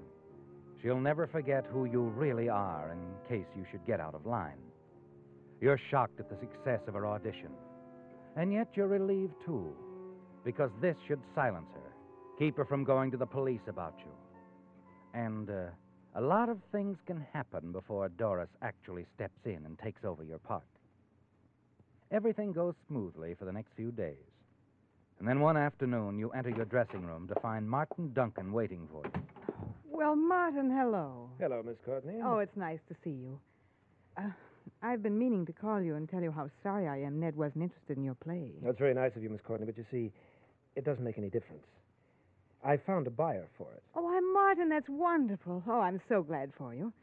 She'll 0.82 1.00
never 1.00 1.26
forget 1.26 1.66
who 1.66 1.84
you 1.84 2.02
really 2.16 2.48
are 2.48 2.92
in 2.92 2.98
case 3.28 3.46
you 3.56 3.66
should 3.70 3.84
get 3.86 4.00
out 4.00 4.14
of 4.14 4.26
line. 4.26 4.58
You're 5.60 5.80
shocked 5.90 6.18
at 6.20 6.30
the 6.30 6.36
success 6.36 6.80
of 6.88 6.94
her 6.94 7.06
audition. 7.06 7.50
And 8.36 8.52
yet 8.52 8.68
you're 8.74 8.86
relieved, 8.88 9.34
too, 9.44 9.74
because 10.44 10.70
this 10.80 10.96
should 11.06 11.20
silence 11.34 11.68
her, 11.74 11.92
keep 12.38 12.56
her 12.56 12.64
from 12.64 12.84
going 12.84 13.10
to 13.10 13.16
the 13.16 13.26
police 13.26 13.60
about 13.68 13.94
you. 13.98 14.12
And 15.12 15.50
uh, 15.50 15.66
a 16.14 16.20
lot 16.20 16.48
of 16.48 16.58
things 16.72 16.96
can 17.06 17.26
happen 17.32 17.72
before 17.72 18.08
Doris 18.08 18.48
actually 18.62 19.04
steps 19.14 19.40
in 19.44 19.64
and 19.66 19.78
takes 19.78 20.04
over 20.04 20.24
your 20.24 20.38
part. 20.38 20.62
Everything 22.10 22.52
goes 22.52 22.74
smoothly 22.88 23.34
for 23.34 23.44
the 23.44 23.52
next 23.52 23.72
few 23.76 23.92
days. 23.92 24.16
And 25.18 25.28
then 25.28 25.40
one 25.40 25.58
afternoon, 25.58 26.18
you 26.18 26.30
enter 26.30 26.50
your 26.50 26.64
dressing 26.64 27.04
room 27.04 27.28
to 27.28 27.38
find 27.40 27.68
Martin 27.68 28.12
Duncan 28.14 28.52
waiting 28.52 28.88
for 28.90 29.02
you. 29.04 29.22
Well, 30.00 30.16
Martin, 30.16 30.70
hello. 30.70 31.28
Hello, 31.38 31.62
Miss 31.62 31.76
Courtney. 31.84 32.14
Oh, 32.24 32.38
it's 32.38 32.56
nice 32.56 32.78
to 32.88 32.94
see 33.04 33.10
you. 33.10 33.38
Uh, 34.16 34.30
I've 34.82 35.02
been 35.02 35.18
meaning 35.18 35.44
to 35.44 35.52
call 35.52 35.82
you 35.82 35.96
and 35.96 36.08
tell 36.08 36.22
you 36.22 36.30
how 36.32 36.48
sorry 36.62 36.88
I 36.88 37.06
am 37.06 37.20
Ned 37.20 37.36
wasn't 37.36 37.64
interested 37.64 37.98
in 37.98 38.04
your 38.04 38.14
play. 38.14 38.52
That's 38.62 38.78
very 38.78 38.94
nice 38.94 39.14
of 39.14 39.22
you, 39.22 39.28
Miss 39.28 39.42
Courtney, 39.46 39.66
but 39.66 39.76
you 39.76 39.84
see, 39.90 40.10
it 40.74 40.86
doesn't 40.86 41.04
make 41.04 41.18
any 41.18 41.28
difference. 41.28 41.66
I 42.64 42.78
found 42.78 43.08
a 43.08 43.10
buyer 43.10 43.46
for 43.58 43.70
it. 43.74 43.82
Oh, 43.94 44.00
why, 44.00 44.20
Martin, 44.32 44.70
that's 44.70 44.88
wonderful. 44.88 45.62
Oh, 45.68 45.80
I'm 45.80 46.00
so 46.08 46.22
glad 46.22 46.50
for 46.56 46.74
you. 46.74 46.94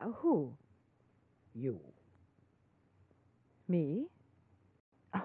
Uh, 0.00 0.06
who? 0.12 0.50
You. 1.54 1.78
Me? 3.68 4.06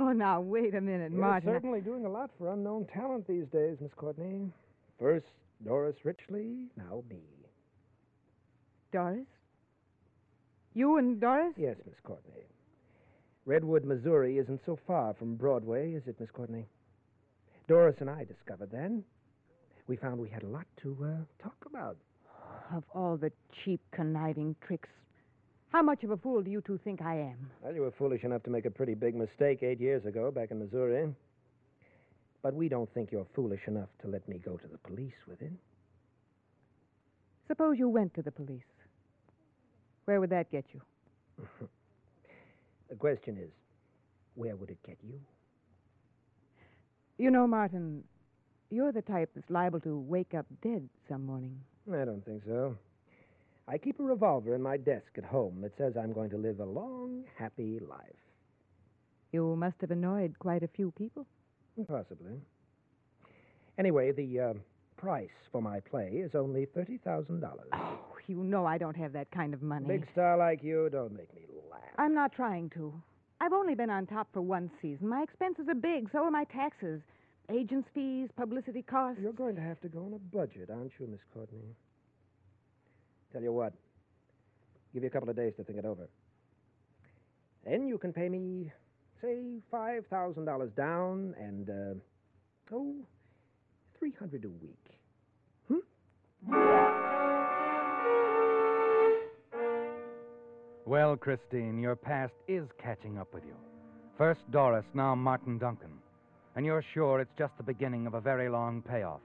Oh, 0.00 0.12
now, 0.12 0.40
wait 0.40 0.74
a 0.76 0.80
minute, 0.80 1.12
Martin. 1.12 1.18
You're 1.18 1.20
Martin. 1.20 1.48
I- 1.50 1.52
certainly 1.52 1.80
doing 1.82 2.06
a 2.06 2.08
lot 2.08 2.30
for 2.38 2.52
unknown 2.54 2.86
talent 2.86 3.26
these 3.28 3.46
days, 3.48 3.76
Miss 3.82 3.92
Courtney. 3.94 4.50
First, 4.98 5.26
Doris 5.64 5.96
Richley, 6.04 6.66
now 6.76 7.02
me. 7.08 7.22
Doris? 8.92 9.26
You 10.74 10.98
and 10.98 11.20
Doris? 11.20 11.54
Yes, 11.56 11.76
Miss 11.86 11.96
Courtney. 12.04 12.44
Redwood, 13.46 13.84
Missouri 13.84 14.38
isn't 14.38 14.60
so 14.66 14.78
far 14.86 15.14
from 15.14 15.36
Broadway, 15.36 15.92
is 15.92 16.02
it, 16.06 16.20
Miss 16.20 16.30
Courtney? 16.30 16.66
Doris 17.68 17.96
and 18.00 18.10
I 18.10 18.24
discovered 18.24 18.70
then. 18.70 19.02
We 19.86 19.96
found 19.96 20.18
we 20.18 20.28
had 20.28 20.42
a 20.42 20.48
lot 20.48 20.66
to 20.82 20.96
uh, 21.02 21.42
talk 21.42 21.56
about. 21.66 21.96
Of 22.74 22.84
all 22.94 23.16
the 23.16 23.30
cheap, 23.64 23.80
conniving 23.92 24.56
tricks, 24.66 24.88
how 25.72 25.82
much 25.82 26.02
of 26.04 26.10
a 26.10 26.16
fool 26.16 26.42
do 26.42 26.50
you 26.50 26.60
two 26.60 26.78
think 26.84 27.02
I 27.02 27.16
am? 27.16 27.50
Well, 27.62 27.74
you 27.74 27.82
were 27.82 27.92
foolish 27.92 28.24
enough 28.24 28.42
to 28.44 28.50
make 28.50 28.66
a 28.66 28.70
pretty 28.70 28.94
big 28.94 29.14
mistake 29.14 29.62
eight 29.62 29.80
years 29.80 30.04
ago 30.04 30.30
back 30.30 30.50
in 30.50 30.58
Missouri. 30.58 31.12
But 32.46 32.54
we 32.54 32.68
don't 32.68 32.88
think 32.94 33.10
you're 33.10 33.26
foolish 33.34 33.62
enough 33.66 33.88
to 34.02 34.06
let 34.06 34.28
me 34.28 34.38
go 34.38 34.56
to 34.56 34.68
the 34.68 34.78
police 34.78 35.18
with 35.26 35.42
it. 35.42 35.50
Suppose 37.48 37.76
you 37.76 37.88
went 37.88 38.14
to 38.14 38.22
the 38.22 38.30
police. 38.30 38.70
Where 40.04 40.20
would 40.20 40.30
that 40.30 40.52
get 40.52 40.64
you? 40.72 40.80
The 42.88 42.94
question 42.94 43.36
is, 43.36 43.50
where 44.36 44.54
would 44.54 44.70
it 44.70 44.78
get 44.86 44.96
you? 45.02 45.18
You 47.18 47.32
know, 47.32 47.48
Martin, 47.48 48.04
you're 48.70 48.92
the 48.92 49.02
type 49.02 49.30
that's 49.34 49.50
liable 49.50 49.80
to 49.80 49.98
wake 49.98 50.32
up 50.32 50.46
dead 50.62 50.88
some 51.08 51.26
morning. 51.26 51.58
I 51.92 52.04
don't 52.04 52.24
think 52.24 52.44
so. 52.46 52.78
I 53.66 53.76
keep 53.76 53.98
a 53.98 54.04
revolver 54.04 54.54
in 54.54 54.62
my 54.62 54.76
desk 54.76 55.08
at 55.18 55.24
home 55.24 55.62
that 55.62 55.76
says 55.76 55.94
I'm 55.96 56.12
going 56.12 56.30
to 56.30 56.38
live 56.38 56.60
a 56.60 56.64
long, 56.64 57.24
happy 57.36 57.80
life. 57.80 58.22
You 59.32 59.56
must 59.56 59.80
have 59.80 59.90
annoyed 59.90 60.38
quite 60.38 60.62
a 60.62 60.68
few 60.68 60.92
people. 60.92 61.26
Possibly. 61.84 62.40
Anyway, 63.78 64.12
the 64.12 64.40
uh, 64.40 64.54
price 64.96 65.28
for 65.52 65.60
my 65.60 65.80
play 65.80 66.08
is 66.14 66.34
only 66.34 66.66
$30,000. 66.66 67.42
Oh, 67.74 67.98
you 68.26 68.42
know 68.42 68.64
I 68.64 68.78
don't 68.78 68.96
have 68.96 69.12
that 69.12 69.30
kind 69.30 69.52
of 69.52 69.62
money. 69.62 69.86
Big 69.86 70.06
star 70.12 70.36
like 70.38 70.62
you, 70.62 70.88
don't 70.90 71.12
make 71.12 71.34
me 71.34 71.42
laugh. 71.70 71.80
I'm 71.98 72.14
not 72.14 72.32
trying 72.32 72.70
to. 72.70 72.92
I've 73.40 73.52
only 73.52 73.74
been 73.74 73.90
on 73.90 74.06
top 74.06 74.28
for 74.32 74.40
one 74.40 74.70
season. 74.80 75.08
My 75.08 75.22
expenses 75.22 75.66
are 75.68 75.74
big, 75.74 76.08
so 76.10 76.24
are 76.24 76.30
my 76.30 76.44
taxes. 76.44 77.02
Agents' 77.50 77.88
fees, 77.94 78.28
publicity 78.36 78.82
costs. 78.82 79.20
You're 79.22 79.32
going 79.32 79.54
to 79.56 79.60
have 79.60 79.80
to 79.82 79.88
go 79.88 80.00
on 80.00 80.14
a 80.14 80.18
budget, 80.18 80.70
aren't 80.70 80.92
you, 80.98 81.06
Miss 81.06 81.20
Courtney? 81.32 81.76
Tell 83.32 83.42
you 83.42 83.52
what, 83.52 83.74
give 84.94 85.02
you 85.02 85.08
a 85.08 85.12
couple 85.12 85.28
of 85.28 85.36
days 85.36 85.52
to 85.58 85.64
think 85.64 85.78
it 85.78 85.84
over. 85.84 86.08
Then 87.64 87.86
you 87.86 87.98
can 87.98 88.12
pay 88.12 88.28
me, 88.28 88.72
say, 89.20 89.60
$5,000 89.72 90.74
down 90.76 91.34
and, 91.38 91.70
uh, 91.70 92.74
oh, 92.74 92.94
300 93.98 94.44
a 94.44 94.48
week. 94.48 94.86
Hmm? 95.68 95.82
Well, 100.84 101.16
Christine, 101.16 101.78
your 101.78 101.96
past 101.96 102.32
is 102.46 102.68
catching 102.78 103.18
up 103.18 103.34
with 103.34 103.44
you. 103.44 103.56
First 104.16 104.40
Doris, 104.50 104.84
now 104.94 105.14
Martin 105.14 105.58
Duncan. 105.58 105.90
And 106.54 106.64
you're 106.64 106.84
sure 106.94 107.20
it's 107.20 107.36
just 107.36 107.52
the 107.56 107.62
beginning 107.62 108.06
of 108.06 108.14
a 108.14 108.20
very 108.20 108.48
long 108.48 108.82
payoff. 108.82 109.20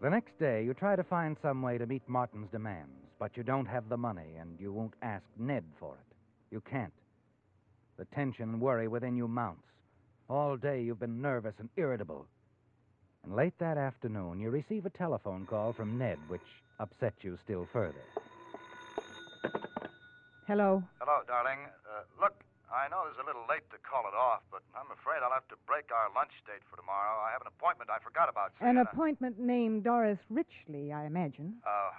The 0.00 0.10
next 0.10 0.38
day, 0.38 0.62
you 0.64 0.74
try 0.74 0.94
to 0.94 1.02
find 1.02 1.36
some 1.42 1.60
way 1.60 1.76
to 1.76 1.86
meet 1.86 2.02
Martin's 2.06 2.50
demands, 2.52 2.92
but 3.18 3.36
you 3.36 3.42
don't 3.42 3.66
have 3.66 3.88
the 3.88 3.96
money, 3.96 4.36
and 4.38 4.56
you 4.60 4.72
won't 4.72 4.94
ask 5.02 5.24
Ned 5.36 5.64
for 5.80 5.94
it. 5.94 6.14
You 6.52 6.60
can't. 6.60 6.92
The 7.98 8.04
tension 8.06 8.50
and 8.50 8.60
worry 8.60 8.86
within 8.86 9.16
you 9.16 9.26
mounts. 9.26 9.66
All 10.30 10.56
day 10.56 10.82
you've 10.82 11.00
been 11.00 11.20
nervous 11.20 11.54
and 11.58 11.68
irritable. 11.76 12.26
And 13.24 13.34
late 13.34 13.58
that 13.58 13.76
afternoon, 13.76 14.38
you 14.38 14.50
receive 14.50 14.86
a 14.86 14.90
telephone 14.90 15.46
call 15.46 15.72
from 15.72 15.98
Ned, 15.98 16.18
which 16.28 16.46
upsets 16.78 17.16
you 17.22 17.36
still 17.42 17.66
further. 17.72 18.04
Hello. 20.46 20.82
Hello, 21.00 21.20
darling. 21.26 21.58
Uh, 21.84 22.06
look, 22.22 22.32
I 22.72 22.88
know 22.88 23.04
it's 23.10 23.18
a 23.20 23.26
little 23.26 23.44
late 23.50 23.66
to 23.74 23.78
call 23.82 24.06
it 24.06 24.14
off, 24.16 24.40
but 24.52 24.62
I'm 24.78 24.88
afraid 24.94 25.20
I'll 25.20 25.34
have 25.34 25.48
to 25.48 25.58
break 25.66 25.90
our 25.90 26.08
lunch 26.14 26.32
date 26.46 26.62
for 26.70 26.76
tomorrow. 26.76 27.18
I 27.20 27.32
have 27.32 27.42
an 27.42 27.48
appointment 27.50 27.90
I 27.90 27.98
forgot 27.98 28.28
about. 28.30 28.52
An 28.60 28.76
Sienna. 28.78 28.86
appointment 28.86 29.40
named 29.40 29.84
Doris 29.84 30.20
Richley, 30.32 30.92
I 30.94 31.04
imagine. 31.04 31.58
Uh, 31.66 31.90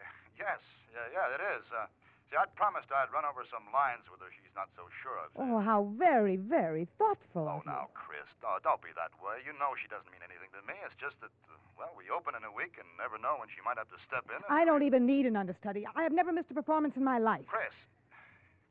yes, 0.38 0.60
yeah, 0.94 1.04
yeah, 1.12 1.34
it 1.34 1.42
is. 1.58 1.64
Uh, 1.72 1.84
see, 2.32 2.40
I'd 2.40 2.56
promised 2.56 2.88
I'd 2.88 3.12
run 3.12 3.28
over 3.28 3.44
some 3.52 3.68
lines 3.68 4.08
with 4.08 4.24
her 4.24 4.32
she's 4.32 4.56
not 4.56 4.72
so 4.72 4.88
sure 5.04 5.20
of. 5.20 5.28
Oh, 5.36 5.60
how 5.60 5.92
very, 6.00 6.40
very 6.40 6.88
thoughtful. 6.96 7.44
Oh, 7.44 7.60
of 7.60 7.68
you. 7.68 7.76
now, 7.76 7.92
Chris, 7.92 8.24
don't 8.40 8.80
be 8.80 8.88
that 8.96 9.12
way. 9.20 9.44
You 9.44 9.52
know 9.60 9.76
she 9.76 9.92
doesn't 9.92 10.08
mean 10.08 10.24
anything 10.24 10.48
to 10.56 10.64
me. 10.64 10.72
It's 10.88 10.96
just 10.96 11.20
that, 11.20 11.30
uh, 11.52 11.60
well, 11.76 11.92
we 11.92 12.08
open 12.08 12.32
in 12.32 12.48
a 12.48 12.52
week 12.52 12.80
and 12.80 12.88
never 12.96 13.20
know 13.20 13.36
when 13.36 13.52
she 13.52 13.60
might 13.60 13.76
have 13.76 13.92
to 13.92 14.00
step 14.08 14.24
in. 14.32 14.40
And... 14.40 14.48
I 14.48 14.64
don't 14.64 14.82
even 14.82 15.04
need 15.04 15.28
an 15.28 15.36
understudy. 15.36 15.84
I 15.84 16.08
have 16.08 16.16
never 16.16 16.32
missed 16.32 16.48
a 16.48 16.56
performance 16.56 16.96
in 16.96 17.04
my 17.04 17.20
life. 17.20 17.44
Chris, 17.44 17.76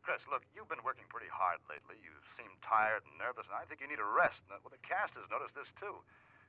Chris, 0.01 0.21
look, 0.33 0.41
you've 0.57 0.69
been 0.71 0.81
working 0.81 1.05
pretty 1.13 1.29
hard 1.29 1.61
lately. 1.69 2.01
You 2.01 2.17
seem 2.33 2.49
tired 2.65 3.05
and 3.05 3.13
nervous, 3.21 3.45
and 3.45 3.53
I 3.53 3.69
think 3.69 3.85
you 3.85 3.87
need 3.87 4.01
a 4.01 4.09
rest. 4.09 4.41
Well, 4.49 4.73
the 4.73 4.81
cast 4.81 5.13
has 5.13 5.29
noticed 5.29 5.53
this, 5.53 5.69
too. 5.77 6.01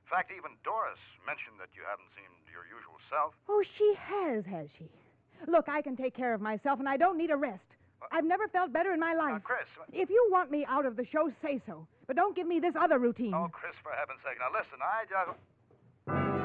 In 0.03 0.09
fact, 0.09 0.33
even 0.33 0.57
Doris 0.65 0.99
mentioned 1.23 1.61
that 1.61 1.71
you 1.77 1.85
haven't 1.85 2.09
seemed 2.17 2.41
your 2.49 2.65
usual 2.65 2.97
self. 3.07 3.37
Oh, 3.45 3.61
she 3.77 3.93
has, 3.95 4.43
has 4.49 4.67
she? 4.75 4.89
Look, 5.47 5.67
I 5.69 5.81
can 5.81 5.95
take 5.95 6.15
care 6.15 6.33
of 6.33 6.41
myself, 6.41 6.79
and 6.79 6.87
I 6.87 6.97
don't 6.97 7.17
need 7.17 7.29
a 7.31 7.35
rest. 7.37 7.63
I've 8.11 8.25
never 8.25 8.47
felt 8.49 8.71
better 8.73 8.93
in 8.93 8.99
my 8.99 9.13
Now, 9.13 9.33
life. 9.33 9.43
Chris. 9.43 9.59
uh, 9.79 9.85
If 9.93 10.09
you 10.09 10.27
want 10.31 10.51
me 10.51 10.65
out 10.67 10.85
of 10.85 10.95
the 10.95 11.05
show, 11.05 11.31
say 11.41 11.61
so. 11.65 11.87
But 12.07 12.15
don't 12.17 12.35
give 12.35 12.47
me 12.47 12.59
this 12.59 12.73
other 12.79 12.99
routine. 12.99 13.33
Oh, 13.33 13.47
Chris, 13.51 13.73
for 13.81 13.91
heaven's 13.93 14.19
sake. 14.23 14.37
Now, 14.39 14.51
listen, 14.51 14.79
I 14.81 15.05
just. 15.09 16.43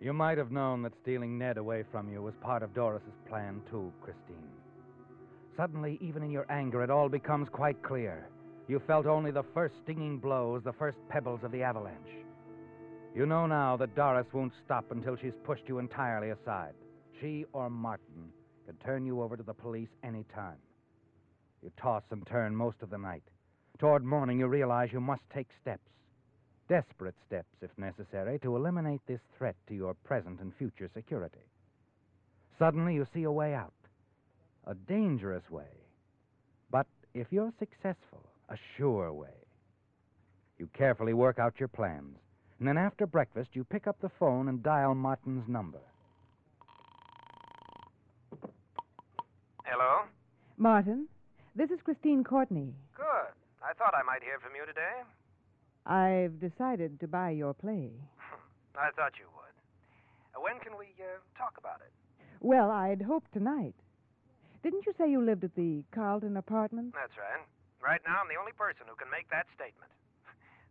You 0.00 0.12
might 0.14 0.38
have 0.38 0.50
known 0.50 0.82
that 0.82 0.94
stealing 1.02 1.36
Ned 1.38 1.58
away 1.58 1.84
from 1.90 2.10
you 2.10 2.22
was 2.22 2.34
part 2.40 2.62
of 2.62 2.72
Doris's 2.74 3.12
plan, 3.28 3.60
too, 3.70 3.92
Christine. 4.00 4.48
Suddenly, 5.56 5.98
even 6.00 6.22
in 6.22 6.30
your 6.30 6.46
anger, 6.50 6.82
it 6.82 6.90
all 6.90 7.08
becomes 7.08 7.48
quite 7.50 7.82
clear. 7.82 8.28
You 8.66 8.80
felt 8.86 9.04
only 9.04 9.30
the 9.30 9.42
first 9.52 9.74
stinging 9.82 10.18
blows, 10.18 10.62
the 10.64 10.72
first 10.72 10.96
pebbles 11.10 11.40
of 11.42 11.52
the 11.52 11.62
avalanche. 11.62 11.96
You 13.14 13.26
know 13.26 13.46
now 13.46 13.76
that 13.76 13.94
Doris 13.96 14.26
won't 14.32 14.52
stop 14.64 14.90
until 14.90 15.16
she's 15.16 15.34
pushed 15.44 15.68
you 15.68 15.78
entirely 15.78 16.30
aside. 16.30 16.74
She 17.20 17.44
or 17.52 17.68
Martin 17.68 18.32
could 18.66 18.80
turn 18.80 19.04
you 19.04 19.22
over 19.22 19.36
to 19.36 19.42
the 19.42 19.54
police 19.54 19.88
any 20.04 20.24
time. 20.34 20.58
You 21.62 21.70
toss 21.76 22.04
and 22.10 22.26
turn 22.26 22.54
most 22.54 22.76
of 22.82 22.90
the 22.90 22.98
night. 22.98 23.24
Toward 23.78 24.04
morning, 24.04 24.38
you 24.38 24.46
realize 24.46 24.90
you 24.92 25.00
must 25.00 25.22
take 25.34 25.48
steps 25.60 25.90
desperate 26.70 27.16
steps, 27.26 27.56
if 27.60 27.70
necessary, 27.76 28.38
to 28.38 28.56
eliminate 28.56 29.00
this 29.08 29.20
threat 29.36 29.56
to 29.66 29.74
your 29.74 29.92
present 30.04 30.40
and 30.40 30.54
future 30.54 30.88
security. 30.94 31.44
Suddenly, 32.60 32.94
you 32.94 33.06
see 33.12 33.24
a 33.24 33.32
way 33.32 33.54
out, 33.54 33.74
a 34.68 34.74
dangerous 34.74 35.42
way, 35.50 35.74
but 36.70 36.86
if 37.12 37.26
you're 37.30 37.52
successful, 37.58 38.22
a 38.48 38.56
sure 38.76 39.12
way. 39.12 39.34
You 40.58 40.68
carefully 40.72 41.12
work 41.12 41.40
out 41.40 41.54
your 41.58 41.68
plans, 41.68 42.16
and 42.60 42.68
then 42.68 42.76
after 42.76 43.06
breakfast, 43.06 43.50
you 43.54 43.64
pick 43.64 43.86
up 43.86 43.96
the 44.00 44.10
phone 44.18 44.48
and 44.48 44.62
dial 44.62 44.94
Martin's 44.94 45.48
number. 45.48 45.80
Hello? 49.64 50.04
Martin, 50.58 51.08
this 51.56 51.70
is 51.70 51.80
Christine 51.82 52.22
Courtney. 52.22 52.74
Good. 52.94 53.32
I 53.64 53.72
thought 53.72 53.94
I 53.94 54.04
might 54.04 54.22
hear 54.22 54.38
from 54.40 54.52
you 54.54 54.66
today. 54.66 55.00
I've 55.86 56.38
decided 56.38 57.00
to 57.00 57.08
buy 57.08 57.30
your 57.30 57.54
play. 57.54 57.92
I 58.76 58.90
thought 58.94 59.12
you 59.18 59.24
would. 59.32 59.56
Uh, 60.36 60.44
when 60.44 60.60
can 60.60 60.76
we 60.78 60.92
uh, 61.00 61.16
talk 61.38 61.54
about 61.56 61.80
it? 61.80 61.92
Well, 62.40 62.70
I'd 62.70 63.00
hoped 63.00 63.32
tonight. 63.32 63.74
Didn't 64.62 64.84
you 64.84 64.92
say 64.98 65.10
you 65.10 65.24
lived 65.24 65.44
at 65.44 65.54
the 65.56 65.82
Carlton 65.92 66.36
apartment? 66.36 66.92
That's 66.92 67.16
right. 67.16 67.40
Right 67.80 68.00
now, 68.06 68.20
I'm 68.20 68.28
the 68.28 68.38
only 68.38 68.52
person 68.52 68.84
who 68.86 68.96
can 68.96 69.08
make 69.08 69.30
that 69.30 69.46
statement. 69.56 69.88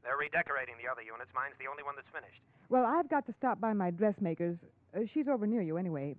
They're 0.03 0.17
redecorating 0.17 0.75
the 0.81 0.89
other 0.89 1.01
units. 1.01 1.31
Mine's 1.35 1.55
the 1.59 1.67
only 1.69 1.83
one 1.83 1.95
that's 1.95 2.09
finished. 2.13 2.41
Well, 2.69 2.85
I've 2.85 3.09
got 3.09 3.25
to 3.27 3.33
stop 3.37 3.59
by 3.59 3.73
my 3.73 3.91
dressmaker's. 3.91 4.57
Uh, 4.95 5.01
she's 5.13 5.27
over 5.27 5.45
near 5.45 5.61
you 5.61 5.77
anyway. 5.77 6.15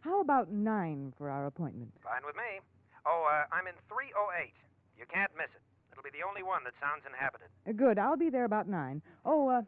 How 0.00 0.20
about 0.20 0.50
nine 0.50 1.12
for 1.16 1.30
our 1.30 1.46
appointment? 1.46 1.92
Fine 2.02 2.22
with 2.26 2.36
me. 2.36 2.60
Oh, 3.06 3.24
uh, 3.28 3.44
I'm 3.54 3.66
in 3.66 3.74
308. 3.88 4.52
You 4.98 5.04
can't 5.12 5.30
miss 5.36 5.48
it. 5.54 5.62
It'll 5.92 6.02
be 6.02 6.10
the 6.10 6.26
only 6.26 6.42
one 6.42 6.64
that 6.64 6.74
sounds 6.80 7.02
inhabited. 7.06 7.48
Uh, 7.68 7.72
good. 7.72 7.98
I'll 7.98 8.16
be 8.16 8.30
there 8.30 8.44
about 8.44 8.68
nine. 8.68 9.02
Oh, 9.24 9.48
uh, 9.48 9.62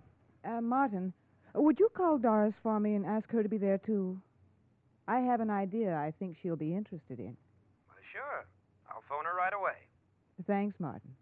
uh, 0.49 0.61
Martin, 0.61 1.13
uh, 1.57 1.61
would 1.61 1.79
you 1.79 1.89
call 1.95 2.19
Doris 2.19 2.55
for 2.63 2.81
me 2.81 2.95
and 2.95 3.07
ask 3.07 3.31
her 3.31 3.43
to 3.43 3.49
be 3.49 3.59
there 3.59 3.79
too? 3.79 4.21
I 5.09 5.21
have 5.21 5.41
an 5.41 5.51
idea 5.51 5.95
I 5.95 6.13
think 6.19 6.37
she'll 6.43 6.57
be 6.57 6.75
interested 6.75 7.19
in. 7.19 7.37
Well, 7.89 8.03
sure. 8.13 8.47
I'll 8.91 9.05
phone 9.09 9.25
her 9.25 9.37
right 9.37 9.55
away. 9.55 9.79
Thanks, 10.47 10.75
Martin. 10.81 11.15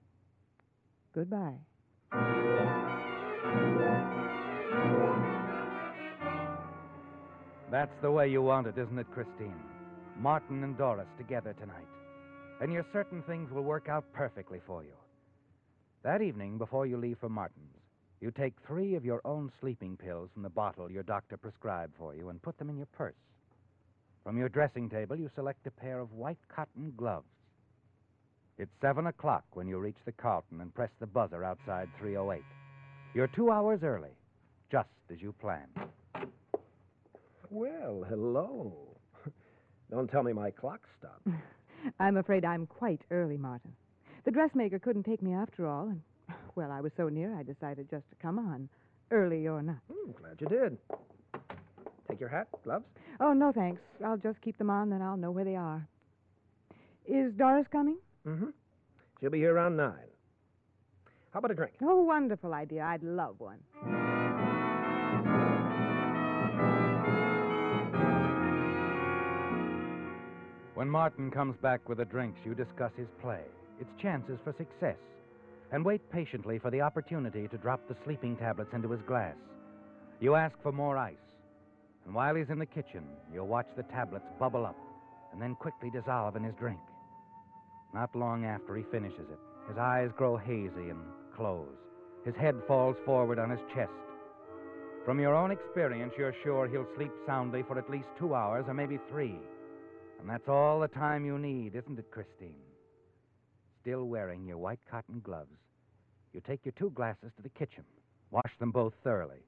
Goodbye. 1.14 1.58
That's 7.70 8.00
the 8.02 8.10
way 8.10 8.28
you 8.28 8.40
want 8.40 8.68
it, 8.68 8.78
isn't 8.78 8.98
it, 8.98 9.10
Christine? 9.10 9.60
Martin 10.16 10.62
and 10.62 10.78
Doris 10.78 11.08
together 11.18 11.54
tonight. 11.54 11.88
And 12.60 12.72
you're 12.72 12.86
certain 12.92 13.20
things 13.22 13.50
will 13.50 13.64
work 13.64 13.88
out 13.88 14.04
perfectly 14.12 14.60
for 14.64 14.84
you. 14.84 14.94
That 16.04 16.22
evening, 16.22 16.56
before 16.56 16.86
you 16.86 16.96
leave 16.96 17.18
for 17.18 17.28
Martin's, 17.28 17.74
you 18.20 18.30
take 18.30 18.54
three 18.66 18.94
of 18.94 19.04
your 19.04 19.20
own 19.24 19.50
sleeping 19.60 19.96
pills 19.96 20.30
from 20.32 20.44
the 20.44 20.48
bottle 20.48 20.90
your 20.90 21.02
doctor 21.02 21.36
prescribed 21.36 21.94
for 21.98 22.14
you 22.14 22.28
and 22.28 22.40
put 22.40 22.56
them 22.58 22.70
in 22.70 22.76
your 22.76 22.86
purse. 22.86 23.14
From 24.22 24.38
your 24.38 24.48
dressing 24.48 24.88
table, 24.88 25.16
you 25.16 25.28
select 25.34 25.66
a 25.66 25.70
pair 25.70 25.98
of 25.98 26.12
white 26.12 26.38
cotton 26.48 26.92
gloves. 26.96 27.26
It's 28.56 28.70
seven 28.80 29.08
o'clock 29.08 29.44
when 29.54 29.66
you 29.66 29.78
reach 29.78 29.96
the 30.04 30.12
Carlton 30.12 30.60
and 30.60 30.72
press 30.74 30.90
the 31.00 31.06
buzzer 31.06 31.42
outside 31.42 31.88
308. 31.98 32.42
You're 33.12 33.26
two 33.26 33.50
hours 33.50 33.80
early, 33.82 34.10
just 34.70 34.88
as 35.12 35.20
you 35.20 35.34
planned. 35.40 35.76
Well, 37.50 38.04
hello. 38.08 38.96
Don't 39.90 40.08
tell 40.08 40.22
me 40.22 40.32
my 40.32 40.50
clock 40.52 40.80
stopped. 40.98 41.26
I'm 42.00 42.16
afraid 42.16 42.44
I'm 42.44 42.66
quite 42.66 43.02
early, 43.10 43.36
Martin. 43.36 43.72
The 44.24 44.30
dressmaker 44.30 44.78
couldn't 44.78 45.02
take 45.02 45.22
me 45.22 45.34
after 45.34 45.66
all, 45.66 45.88
and, 45.88 46.00
well, 46.54 46.70
I 46.70 46.80
was 46.80 46.92
so 46.96 47.08
near 47.08 47.34
I 47.36 47.42
decided 47.42 47.90
just 47.90 48.08
to 48.10 48.16
come 48.22 48.38
on, 48.38 48.68
early 49.10 49.48
or 49.48 49.62
not. 49.62 49.80
Hmm, 49.92 50.12
glad 50.12 50.40
you 50.40 50.46
did. 50.46 50.78
Take 52.08 52.20
your 52.20 52.28
hat, 52.28 52.46
gloves. 52.62 52.86
Oh, 53.18 53.32
no, 53.32 53.50
thanks. 53.52 53.80
I'll 54.04 54.16
just 54.16 54.40
keep 54.42 54.56
them 54.58 54.70
on, 54.70 54.90
then 54.90 55.02
I'll 55.02 55.16
know 55.16 55.32
where 55.32 55.44
they 55.44 55.56
are. 55.56 55.86
Is 57.06 57.32
Doris 57.34 57.66
coming? 57.70 57.98
Mm-hmm. 58.26 58.50
She'll 59.20 59.30
be 59.30 59.38
here 59.38 59.54
around 59.54 59.76
nine. 59.76 60.10
How 61.32 61.38
about 61.38 61.50
a 61.50 61.54
drink? 61.54 61.74
Oh, 61.82 62.02
wonderful 62.02 62.54
idea. 62.54 62.84
I'd 62.84 63.02
love 63.02 63.36
one. 63.38 63.58
When 70.74 70.88
Martin 70.90 71.30
comes 71.30 71.56
back 71.62 71.88
with 71.88 71.98
the 71.98 72.04
drinks, 72.04 72.40
you 72.44 72.54
discuss 72.54 72.92
his 72.96 73.08
play, 73.22 73.42
its 73.80 73.90
chances 74.00 74.38
for 74.44 74.52
success, 74.58 74.98
and 75.72 75.84
wait 75.84 76.08
patiently 76.10 76.58
for 76.58 76.70
the 76.70 76.80
opportunity 76.80 77.48
to 77.48 77.56
drop 77.56 77.80
the 77.88 77.96
sleeping 78.04 78.36
tablets 78.36 78.74
into 78.74 78.90
his 78.90 79.00
glass. 79.02 79.36
You 80.20 80.34
ask 80.34 80.54
for 80.62 80.72
more 80.72 80.96
ice, 80.96 81.14
and 82.04 82.14
while 82.14 82.34
he's 82.34 82.50
in 82.50 82.58
the 82.58 82.66
kitchen, 82.66 83.04
you'll 83.32 83.46
watch 83.46 83.68
the 83.76 83.82
tablets 83.84 84.26
bubble 84.38 84.66
up 84.66 84.76
and 85.32 85.40
then 85.40 85.54
quickly 85.54 85.90
dissolve 85.90 86.36
in 86.36 86.44
his 86.44 86.54
drink. 86.56 86.80
Not 87.94 88.14
long 88.16 88.44
after 88.44 88.74
he 88.74 88.82
finishes 88.90 89.30
it, 89.30 89.38
his 89.68 89.78
eyes 89.78 90.10
grow 90.16 90.36
hazy 90.36 90.90
and 90.90 91.00
close. 91.36 91.68
His 92.24 92.34
head 92.34 92.56
falls 92.66 92.96
forward 93.06 93.38
on 93.38 93.50
his 93.50 93.60
chest. 93.72 93.92
From 95.04 95.20
your 95.20 95.34
own 95.34 95.52
experience, 95.52 96.12
you're 96.18 96.34
sure 96.42 96.66
he'll 96.66 96.88
sleep 96.96 97.12
soundly 97.26 97.62
for 97.62 97.78
at 97.78 97.90
least 97.90 98.08
two 98.18 98.34
hours 98.34 98.64
or 98.66 98.74
maybe 98.74 98.98
three. 99.10 99.38
And 100.18 100.28
that's 100.28 100.48
all 100.48 100.80
the 100.80 100.88
time 100.88 101.24
you 101.24 101.38
need, 101.38 101.76
isn't 101.76 101.98
it, 101.98 102.10
Christine? 102.10 102.56
Still 103.82 104.04
wearing 104.04 104.44
your 104.44 104.58
white 104.58 104.80
cotton 104.90 105.20
gloves, 105.22 105.58
you 106.32 106.40
take 106.40 106.64
your 106.64 106.72
two 106.72 106.90
glasses 106.90 107.30
to 107.36 107.42
the 107.42 107.48
kitchen, 107.50 107.84
wash 108.30 108.58
them 108.58 108.72
both 108.72 108.94
thoroughly, 109.04 109.44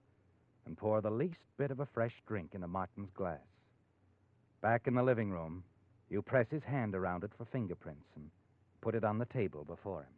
and 0.67 0.77
pour 0.77 1.01
the 1.01 1.11
least 1.11 1.41
bit 1.59 1.73
of 1.73 1.81
a 1.81 1.87
fresh 1.87 2.13
drink 2.29 2.51
into 2.53 2.69
Martin's 2.69 3.11
glass. 3.15 3.41
Back 4.61 4.87
in 4.87 4.95
the 4.95 5.03
living 5.03 5.31
room, 5.31 5.65
you 6.09 6.23
press 6.23 6.47
his 6.51 6.63
hand 6.63 6.95
around 6.95 7.25
it 7.25 7.33
for 7.37 7.45
fingerprints 7.45 8.09
and 8.15 8.31
put 8.81 8.95
it 8.95 9.05
on 9.05 9.19
the 9.19 9.27
table 9.27 9.65
before 9.65 10.03
him. 10.03 10.15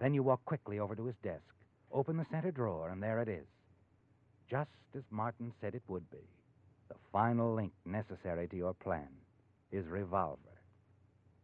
Then 0.00 0.14
you 0.14 0.22
walk 0.22 0.44
quickly 0.44 0.78
over 0.78 0.94
to 0.94 1.06
his 1.06 1.16
desk, 1.22 1.54
open 1.92 2.16
the 2.16 2.26
center 2.30 2.50
drawer, 2.50 2.90
and 2.90 3.02
there 3.02 3.20
it 3.20 3.28
is. 3.28 3.46
Just 4.50 4.70
as 4.96 5.02
Martin 5.10 5.52
said 5.60 5.74
it 5.74 5.82
would 5.88 6.10
be. 6.10 6.26
The 6.88 6.94
final 7.12 7.54
link 7.54 7.72
necessary 7.84 8.48
to 8.48 8.56
your 8.56 8.74
plan 8.74 9.08
his 9.70 9.86
revolver. 9.86 10.40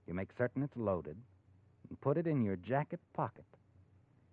You 0.07 0.14
make 0.14 0.31
certain 0.37 0.62
it's 0.62 0.77
loaded 0.77 1.17
and 1.88 2.01
put 2.01 2.17
it 2.17 2.27
in 2.27 2.43
your 2.43 2.57
jacket 2.57 3.01
pocket 3.14 3.45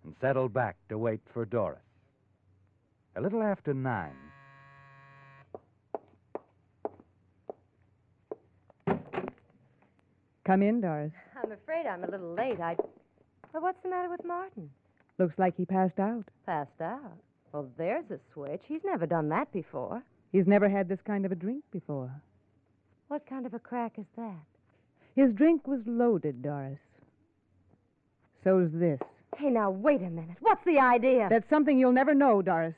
and 0.03 0.15
settle 0.21 0.49
back 0.49 0.77
to 0.89 0.97
wait 0.97 1.21
for 1.33 1.45
Doris. 1.45 1.79
A 3.15 3.21
little 3.21 3.43
after 3.43 3.73
nine, 3.73 4.15
Come 10.51 10.63
in, 10.63 10.81
Doris. 10.81 11.13
I'm 11.41 11.53
afraid 11.53 11.85
I'm 11.85 12.03
a 12.03 12.11
little 12.11 12.33
late. 12.33 12.59
I. 12.59 12.75
Well, 13.53 13.63
what's 13.63 13.81
the 13.83 13.89
matter 13.89 14.09
with 14.09 14.25
Martin? 14.25 14.69
Looks 15.17 15.39
like 15.39 15.55
he 15.55 15.63
passed 15.63 15.97
out. 15.97 16.25
Passed 16.45 16.81
out. 16.81 17.15
Well, 17.53 17.69
there's 17.77 18.03
a 18.11 18.19
switch. 18.33 18.59
He's 18.67 18.81
never 18.83 19.05
done 19.05 19.29
that 19.29 19.49
before. 19.53 20.03
He's 20.33 20.45
never 20.45 20.67
had 20.67 20.89
this 20.89 20.99
kind 21.07 21.25
of 21.25 21.31
a 21.31 21.35
drink 21.35 21.63
before. 21.71 22.11
What 23.07 23.25
kind 23.25 23.45
of 23.45 23.53
a 23.53 23.59
crack 23.59 23.93
is 23.97 24.03
that? 24.17 24.43
His 25.15 25.31
drink 25.35 25.69
was 25.69 25.79
loaded, 25.85 26.41
Doris. 26.41 26.79
So's 28.43 28.71
this. 28.73 28.99
Hey, 29.37 29.51
now, 29.51 29.71
wait 29.71 30.01
a 30.01 30.09
minute. 30.09 30.35
What's 30.41 30.65
the 30.65 30.79
idea? 30.79 31.27
That's 31.29 31.49
something 31.49 31.79
you'll 31.79 31.93
never 31.93 32.13
know, 32.13 32.41
Doris. 32.41 32.75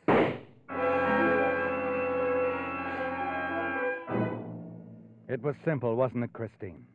it 5.27 5.41
was 5.41 5.55
simple, 5.65 5.95
wasn't 5.95 6.23
it, 6.23 6.33
Christine? 6.33 6.86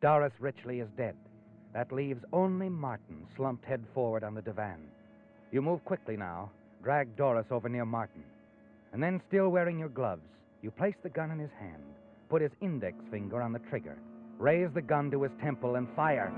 Doris 0.00 0.32
Richley 0.40 0.82
is 0.82 0.88
dead. 0.96 1.16
That 1.72 1.92
leaves 1.92 2.22
only 2.32 2.68
Martin 2.68 3.26
slumped 3.36 3.64
head 3.64 3.84
forward 3.94 4.24
on 4.24 4.34
the 4.34 4.42
divan. 4.42 4.80
You 5.52 5.62
move 5.62 5.84
quickly 5.84 6.16
now, 6.16 6.50
drag 6.82 7.16
Doris 7.16 7.46
over 7.50 7.68
near 7.68 7.84
Martin. 7.84 8.24
And 8.92 9.02
then, 9.02 9.20
still 9.28 9.48
wearing 9.48 9.78
your 9.78 9.88
gloves, 9.88 10.26
you 10.62 10.70
place 10.70 10.94
the 11.02 11.10
gun 11.10 11.30
in 11.30 11.38
his 11.38 11.50
hand, 11.58 11.82
put 12.28 12.42
his 12.42 12.52
index 12.60 12.96
finger 13.10 13.42
on 13.42 13.52
the 13.52 13.58
trigger, 13.70 13.98
raise 14.38 14.70
the 14.74 14.82
gun 14.82 15.10
to 15.10 15.22
his 15.22 15.32
temple, 15.42 15.76
and 15.76 15.88
fire. 15.94 16.32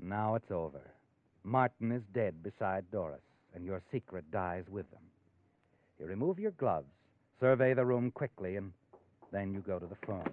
Now 0.00 0.34
it's 0.34 0.50
over. 0.50 0.80
Martin 1.44 1.90
is 1.92 2.02
dead 2.14 2.42
beside 2.42 2.90
Doris, 2.90 3.20
and 3.54 3.64
your 3.64 3.82
secret 3.92 4.30
dies 4.30 4.64
with 4.68 4.90
them. 4.90 5.02
You 5.98 6.06
remove 6.06 6.38
your 6.38 6.52
gloves, 6.52 6.90
survey 7.40 7.74
the 7.74 7.84
room 7.84 8.10
quickly, 8.10 8.56
and 8.56 8.72
then 9.32 9.52
you 9.52 9.60
go 9.60 9.78
to 9.78 9.86
the 9.86 10.06
phone. 10.06 10.30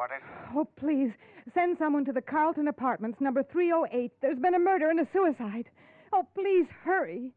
Police 0.00 0.12
headquarters. 0.22 0.22
Oh, 0.54 0.66
please, 0.78 1.12
send 1.54 1.76
someone 1.78 2.04
to 2.06 2.12
the 2.12 2.22
Carlton 2.22 2.68
Apartments, 2.68 3.20
number 3.20 3.42
308. 3.42 4.12
There's 4.22 4.38
been 4.38 4.54
a 4.54 4.58
murder 4.58 4.88
and 4.88 5.00
a 5.00 5.08
suicide. 5.12 5.68
Oh, 6.12 6.26
please, 6.34 6.66
hurry. 6.84 7.32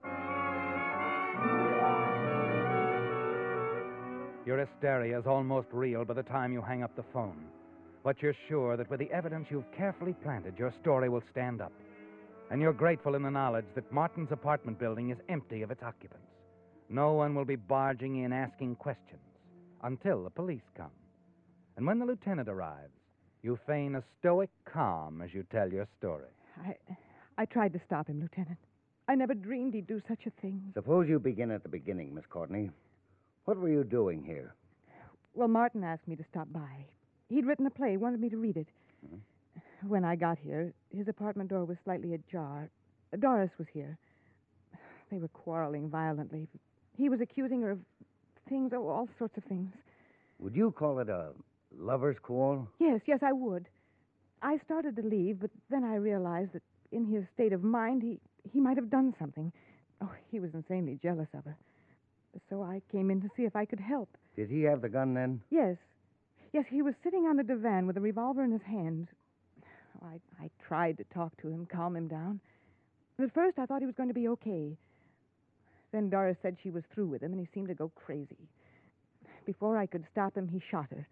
Your 4.45 4.65
hysteria 4.65 5.19
is 5.19 5.25
almost 5.25 5.67
real 5.71 6.05
by 6.05 6.13
the 6.13 6.23
time 6.23 6.53
you 6.53 6.61
hang 6.61 6.83
up 6.83 6.95
the 6.95 7.03
phone. 7.13 7.45
But 8.03 8.21
you're 8.21 8.35
sure 8.49 8.75
that 8.77 8.89
with 8.89 8.99
the 8.99 9.11
evidence 9.11 9.47
you've 9.49 9.71
carefully 9.75 10.13
planted, 10.23 10.57
your 10.57 10.73
story 10.81 11.09
will 11.09 11.23
stand 11.31 11.61
up. 11.61 11.71
And 12.51 12.61
you're 12.61 12.73
grateful 12.73 13.15
in 13.15 13.23
the 13.23 13.31
knowledge 13.31 13.65
that 13.75 13.91
Martin's 13.91 14.31
apartment 14.31 14.79
building 14.79 15.09
is 15.09 15.17
empty 15.29 15.61
of 15.61 15.71
its 15.71 15.81
occupants. 15.81 16.27
No 16.89 17.13
one 17.13 17.33
will 17.33 17.45
be 17.45 17.55
barging 17.55 18.23
in 18.23 18.33
asking 18.33 18.75
questions 18.75 19.21
until 19.81 20.23
the 20.23 20.29
police 20.29 20.61
come. 20.75 20.91
And 21.75 21.87
when 21.87 21.99
the 21.99 22.05
lieutenant 22.05 22.49
arrives, 22.49 22.93
you 23.41 23.59
feign 23.67 23.95
a 23.95 24.03
stoic 24.19 24.49
calm 24.65 25.21
as 25.21 25.33
you 25.33 25.43
tell 25.51 25.71
your 25.71 25.87
story. 25.97 26.29
I, 26.63 26.75
I 27.37 27.45
tried 27.45 27.73
to 27.73 27.81
stop 27.85 28.07
him, 28.07 28.21
Lieutenant. 28.21 28.59
I 29.07 29.15
never 29.15 29.33
dreamed 29.33 29.73
he'd 29.73 29.87
do 29.87 30.01
such 30.07 30.25
a 30.25 30.41
thing. 30.41 30.71
Suppose 30.73 31.09
you 31.09 31.19
begin 31.19 31.51
at 31.51 31.63
the 31.63 31.69
beginning, 31.69 32.13
Miss 32.13 32.25
Courtney. 32.29 32.69
What 33.45 33.57
were 33.57 33.69
you 33.69 33.83
doing 33.83 34.23
here? 34.23 34.55
Well, 35.33 35.49
Martin 35.49 35.83
asked 35.83 36.07
me 36.07 36.15
to 36.15 36.23
stop 36.31 36.47
by. 36.53 36.85
He'd 37.27 37.45
written 37.45 37.65
a 37.65 37.71
play, 37.71 37.97
wanted 37.97 38.21
me 38.21 38.29
to 38.29 38.37
read 38.37 38.55
it. 38.55 38.67
Mm-hmm. 39.05 39.89
When 39.89 40.05
I 40.05 40.15
got 40.15 40.37
here, 40.37 40.73
his 40.95 41.07
apartment 41.07 41.49
door 41.49 41.65
was 41.65 41.77
slightly 41.83 42.13
ajar. 42.13 42.69
Doris 43.19 43.51
was 43.57 43.67
here. 43.73 43.97
They 45.11 45.17
were 45.17 45.27
quarreling 45.27 45.89
violently. 45.89 46.47
He 46.95 47.09
was 47.09 47.19
accusing 47.19 47.61
her 47.61 47.71
of 47.71 47.79
things, 48.47 48.71
oh, 48.73 48.87
all 48.87 49.09
sorts 49.19 49.37
of 49.37 49.43
things. 49.43 49.73
Would 50.39 50.55
you 50.55 50.71
call 50.71 50.99
it 50.99 51.09
a 51.09 51.31
lover's 51.77 52.17
quarrel? 52.21 52.67
Yes, 52.79 53.01
yes, 53.05 53.19
I 53.21 53.31
would. 53.31 53.67
I 54.41 54.57
started 54.65 54.95
to 54.97 55.01
leave, 55.01 55.39
but 55.39 55.51
then 55.69 55.83
I 55.83 55.95
realized 55.95 56.53
that 56.53 56.63
in 56.91 57.05
his 57.05 57.23
state 57.33 57.53
of 57.53 57.63
mind, 57.63 58.01
he, 58.03 58.19
he 58.51 58.59
might 58.59 58.77
have 58.77 58.89
done 58.89 59.13
something. 59.17 59.51
Oh, 60.01 60.11
he 60.31 60.39
was 60.39 60.53
insanely 60.53 60.99
jealous 61.01 61.29
of 61.33 61.45
her. 61.45 61.57
So 62.49 62.61
I 62.61 62.81
came 62.91 63.09
in 63.09 63.21
to 63.21 63.29
see 63.37 63.43
if 63.43 63.55
I 63.55 63.65
could 63.65 63.79
help. 63.79 64.09
Did 64.35 64.49
he 64.49 64.63
have 64.63 64.81
the 64.81 64.89
gun 64.89 65.13
then? 65.13 65.41
Yes. 65.49 65.77
Yes, 66.51 66.65
he 66.69 66.81
was 66.81 66.93
sitting 67.03 67.25
on 67.25 67.37
the 67.37 67.43
divan 67.43 67.87
with 67.87 67.97
a 67.97 68.01
revolver 68.01 68.43
in 68.43 68.51
his 68.51 68.61
hand. 68.61 69.07
I, 70.03 70.19
I 70.43 70.49
tried 70.67 70.97
to 70.97 71.03
talk 71.05 71.35
to 71.41 71.47
him, 71.47 71.65
calm 71.65 71.95
him 71.95 72.07
down. 72.07 72.39
At 73.19 73.33
first, 73.33 73.57
I 73.59 73.65
thought 73.65 73.81
he 73.81 73.85
was 73.85 73.95
going 73.95 74.09
to 74.09 74.13
be 74.13 74.27
okay. 74.29 74.75
Then 75.91 76.09
Doris 76.09 76.37
said 76.41 76.57
she 76.61 76.71
was 76.71 76.83
through 76.93 77.07
with 77.07 77.21
him, 77.21 77.31
and 77.31 77.39
he 77.39 77.47
seemed 77.53 77.67
to 77.69 77.75
go 77.75 77.91
crazy. 77.95 78.49
Before 79.45 79.77
I 79.77 79.85
could 79.85 80.05
stop 80.11 80.35
him, 80.35 80.47
he 80.47 80.61
shot 80.71 80.87
her. 80.89 81.07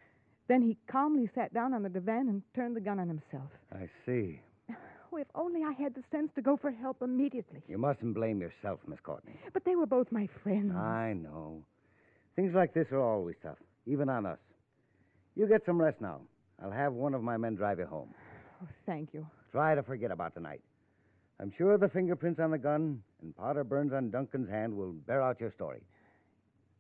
Then 0.52 0.62
he 0.62 0.76
calmly 0.92 1.30
sat 1.34 1.54
down 1.54 1.74
on 1.74 1.82
the 1.82 1.88
divan 1.88 2.28
and 2.28 2.42
turned 2.54 2.76
the 2.76 2.82
gun 2.82 3.00
on 3.00 3.08
himself. 3.08 3.50
I 3.72 3.88
see. 4.06 4.42
Oh, 4.70 5.16
if 5.18 5.28
only 5.34 5.62
I 5.64 5.72
had 5.82 5.96
the 5.96 6.04
sense 6.12 6.30
to 6.36 6.42
go 6.42 6.58
for 6.58 6.72
help 6.72 7.02
immediately. 7.02 7.62
You 7.70 7.78
mustn't 7.78 8.14
blame 8.14 8.42
yourself, 8.42 8.82
Miss 8.86 9.00
Courtney. 9.00 9.40
But 9.54 9.64
they 9.64 9.78
were 9.78 9.86
both 9.86 10.12
my 10.12 10.28
friends. 10.44 10.76
I 10.76 11.14
know. 11.14 11.64
Things 12.36 12.54
like 12.54 12.74
this 12.74 12.88
are 12.92 13.00
always 13.00 13.38
tough, 13.42 13.60
even 13.86 14.10
on 14.10 14.26
us. 14.26 14.40
You 15.38 15.48
get 15.48 15.66
some 15.66 15.82
rest 15.82 16.02
now. 16.02 16.20
I'll 16.62 16.70
have 16.70 16.92
one 16.92 17.14
of 17.14 17.24
my 17.24 17.38
men 17.38 17.56
drive 17.56 17.80
you 17.80 17.86
home. 17.86 18.14
Oh, 18.62 18.68
thank 18.86 19.14
you. 19.14 19.26
Try 19.54 19.74
to 19.74 19.84
forget 19.84 20.12
about 20.12 20.34
tonight. 20.34 20.60
I'm 21.40 21.54
sure 21.58 21.78
the 21.78 21.88
fingerprints 21.88 22.42
on 22.42 22.52
the 22.52 22.58
gun 22.58 23.02
and 23.22 23.34
powder 23.38 23.64
burns 23.64 23.94
on 23.94 24.12
Duncan's 24.12 24.50
hand 24.50 24.76
will 24.76 24.92
bear 24.92 25.22
out 25.22 25.40
your 25.40 25.54
story. 25.54 25.82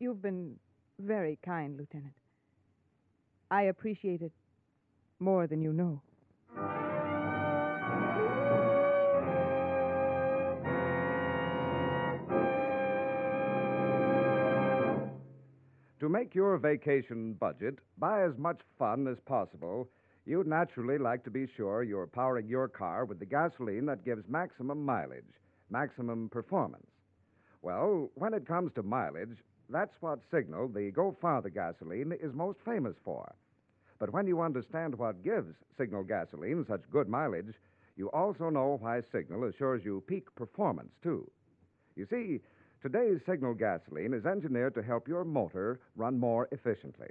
You've 0.02 0.22
been 0.22 0.58
very 1.00 1.40
kind, 1.42 1.78
Lieutenant. 1.78 2.12
I 3.52 3.64
appreciate 3.64 4.22
it 4.22 4.32
more 5.20 5.46
than 5.46 5.62
you 5.62 5.74
know. 5.74 6.02
To 16.00 16.10
make 16.10 16.34
your 16.34 16.58
vacation 16.58 17.34
budget 17.34 17.80
buy 18.00 18.24
as 18.24 18.38
much 18.38 18.62
fun 18.80 19.06
as 19.08 19.18
possible, 19.26 19.90
you'd 20.26 20.48
naturally 20.48 20.98
like 20.98 21.24
to 21.26 21.30
be 21.30 21.46
sure 21.56 21.84
you're 21.84 22.08
powering 22.08 22.48
your 22.48 22.70
car 22.70 23.04
with 23.04 23.20
the 23.20 23.26
gasoline 23.26 23.86
that 23.88 24.06
gives 24.06 24.24
maximum 24.30 24.84
mileage, 24.84 25.36
maximum 25.70 26.30
performance. 26.30 26.88
Well, 27.62 28.10
when 28.16 28.34
it 28.34 28.48
comes 28.48 28.72
to 28.76 28.82
mileage, 28.82 29.38
that's 29.70 29.94
what 30.00 30.20
Signal, 30.32 30.70
the 30.70 30.90
Go 30.92 31.16
Farther 31.22 31.50
gasoline, 31.50 32.14
is 32.14 32.34
most 32.34 32.60
famous 32.66 32.96
for. 33.04 33.36
But 34.02 34.14
when 34.14 34.26
you 34.26 34.42
understand 34.42 34.96
what 34.96 35.24
gives 35.24 35.54
Signal 35.78 36.02
gasoline 36.02 36.66
such 36.68 36.90
good 36.90 37.08
mileage, 37.08 37.54
you 37.96 38.10
also 38.10 38.50
know 38.50 38.80
why 38.82 39.02
Signal 39.12 39.44
assures 39.44 39.86
you 39.86 40.04
peak 40.08 40.34
performance, 40.34 40.90
too. 41.04 41.30
You 41.96 42.08
see, 42.10 42.40
today's 42.82 43.20
Signal 43.28 43.54
gasoline 43.54 44.16
is 44.16 44.26
engineered 44.26 44.74
to 44.74 44.82
help 44.82 45.08
your 45.08 45.24
motor 45.24 45.82
run 45.96 46.18
more 46.18 46.48
efficiently. 46.52 47.10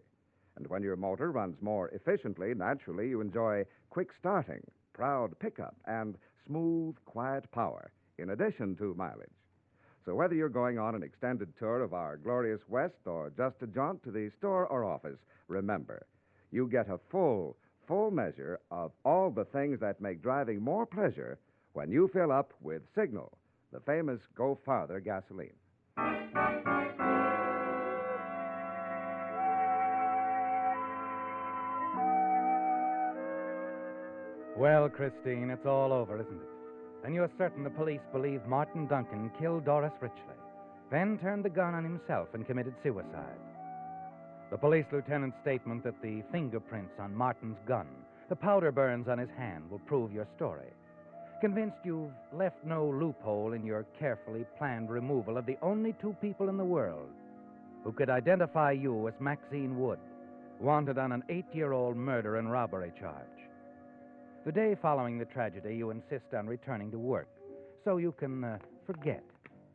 And 0.56 0.66
when 0.66 0.82
your 0.82 0.96
motor 0.96 1.30
runs 1.30 1.62
more 1.62 1.90
efficiently, 1.90 2.54
naturally 2.54 3.08
you 3.08 3.20
enjoy 3.20 3.66
quick 3.90 4.08
starting, 4.18 4.68
proud 4.92 5.38
pickup, 5.38 5.76
and 5.86 6.16
smooth, 6.44 6.96
quiet 7.04 7.48
power, 7.52 7.92
in 8.18 8.30
addition 8.30 8.74
to 8.78 8.94
mileage. 8.94 9.30
So 10.04 10.16
whether 10.16 10.34
you're 10.34 10.48
going 10.48 10.80
on 10.80 10.96
an 10.96 11.04
extended 11.04 11.56
tour 11.56 11.84
of 11.84 11.94
our 11.94 12.16
glorious 12.16 12.62
West 12.66 13.06
or 13.06 13.30
just 13.36 13.62
a 13.62 13.68
jaunt 13.68 14.02
to 14.02 14.10
the 14.10 14.28
store 14.38 14.66
or 14.66 14.84
office, 14.84 15.18
remember, 15.46 16.04
you 16.50 16.68
get 16.68 16.88
a 16.88 16.98
full, 17.10 17.56
full 17.86 18.10
measure 18.10 18.60
of 18.70 18.92
all 19.04 19.30
the 19.30 19.44
things 19.44 19.78
that 19.80 20.00
make 20.00 20.22
driving 20.22 20.60
more 20.60 20.86
pleasure 20.86 21.38
when 21.72 21.90
you 21.90 22.08
fill 22.12 22.32
up 22.32 22.52
with 22.60 22.82
Signal, 22.94 23.32
the 23.72 23.80
famous 23.80 24.20
Go 24.34 24.58
Farther 24.64 25.00
gasoline. 25.00 25.50
Well, 34.56 34.90
Christine, 34.90 35.48
it's 35.50 35.64
all 35.64 35.92
over, 35.92 36.20
isn't 36.20 36.34
it? 36.34 36.48
Then 37.02 37.14
you're 37.14 37.30
certain 37.38 37.64
the 37.64 37.70
police 37.70 38.00
believe 38.12 38.44
Martin 38.46 38.86
Duncan 38.86 39.30
killed 39.40 39.64
Doris 39.64 39.92
Richley, 40.02 40.36
then 40.90 41.18
turned 41.18 41.44
the 41.44 41.48
gun 41.48 41.74
on 41.74 41.82
himself 41.82 42.28
and 42.34 42.46
committed 42.46 42.74
suicide. 42.82 43.40
The 44.50 44.58
police 44.58 44.86
lieutenant's 44.90 45.36
statement 45.42 45.84
that 45.84 46.02
the 46.02 46.22
fingerprints 46.32 46.94
on 46.98 47.14
Martin's 47.14 47.58
gun, 47.68 47.86
the 48.28 48.34
powder 48.34 48.72
burns 48.72 49.06
on 49.06 49.18
his 49.18 49.30
hand, 49.38 49.70
will 49.70 49.78
prove 49.78 50.12
your 50.12 50.26
story. 50.36 50.72
Convinced 51.40 51.78
you've 51.84 52.10
left 52.32 52.64
no 52.64 52.86
loophole 52.86 53.52
in 53.52 53.64
your 53.64 53.86
carefully 53.98 54.44
planned 54.58 54.90
removal 54.90 55.38
of 55.38 55.46
the 55.46 55.56
only 55.62 55.94
two 56.00 56.16
people 56.20 56.48
in 56.48 56.56
the 56.56 56.64
world 56.64 57.08
who 57.84 57.92
could 57.92 58.10
identify 58.10 58.72
you 58.72 59.08
as 59.08 59.14
Maxine 59.20 59.78
Wood, 59.78 60.00
wanted 60.58 60.98
on 60.98 61.12
an 61.12 61.22
eight 61.28 61.46
year 61.52 61.72
old 61.72 61.96
murder 61.96 62.36
and 62.36 62.50
robbery 62.50 62.92
charge. 62.98 63.26
The 64.44 64.52
day 64.52 64.76
following 64.82 65.18
the 65.18 65.24
tragedy, 65.26 65.76
you 65.76 65.90
insist 65.90 66.34
on 66.36 66.46
returning 66.46 66.90
to 66.90 66.98
work 66.98 67.28
so 67.84 67.98
you 67.98 68.12
can 68.18 68.44
uh, 68.44 68.58
forget. 68.86 69.22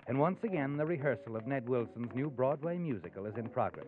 And 0.07 0.19
once 0.19 0.37
again, 0.43 0.77
the 0.77 0.85
rehearsal 0.85 1.35
of 1.35 1.47
Ned 1.47 1.67
Wilson's 1.67 2.13
new 2.13 2.29
Broadway 2.29 2.77
musical 2.77 3.25
is 3.25 3.33
in 3.37 3.49
progress. 3.49 3.87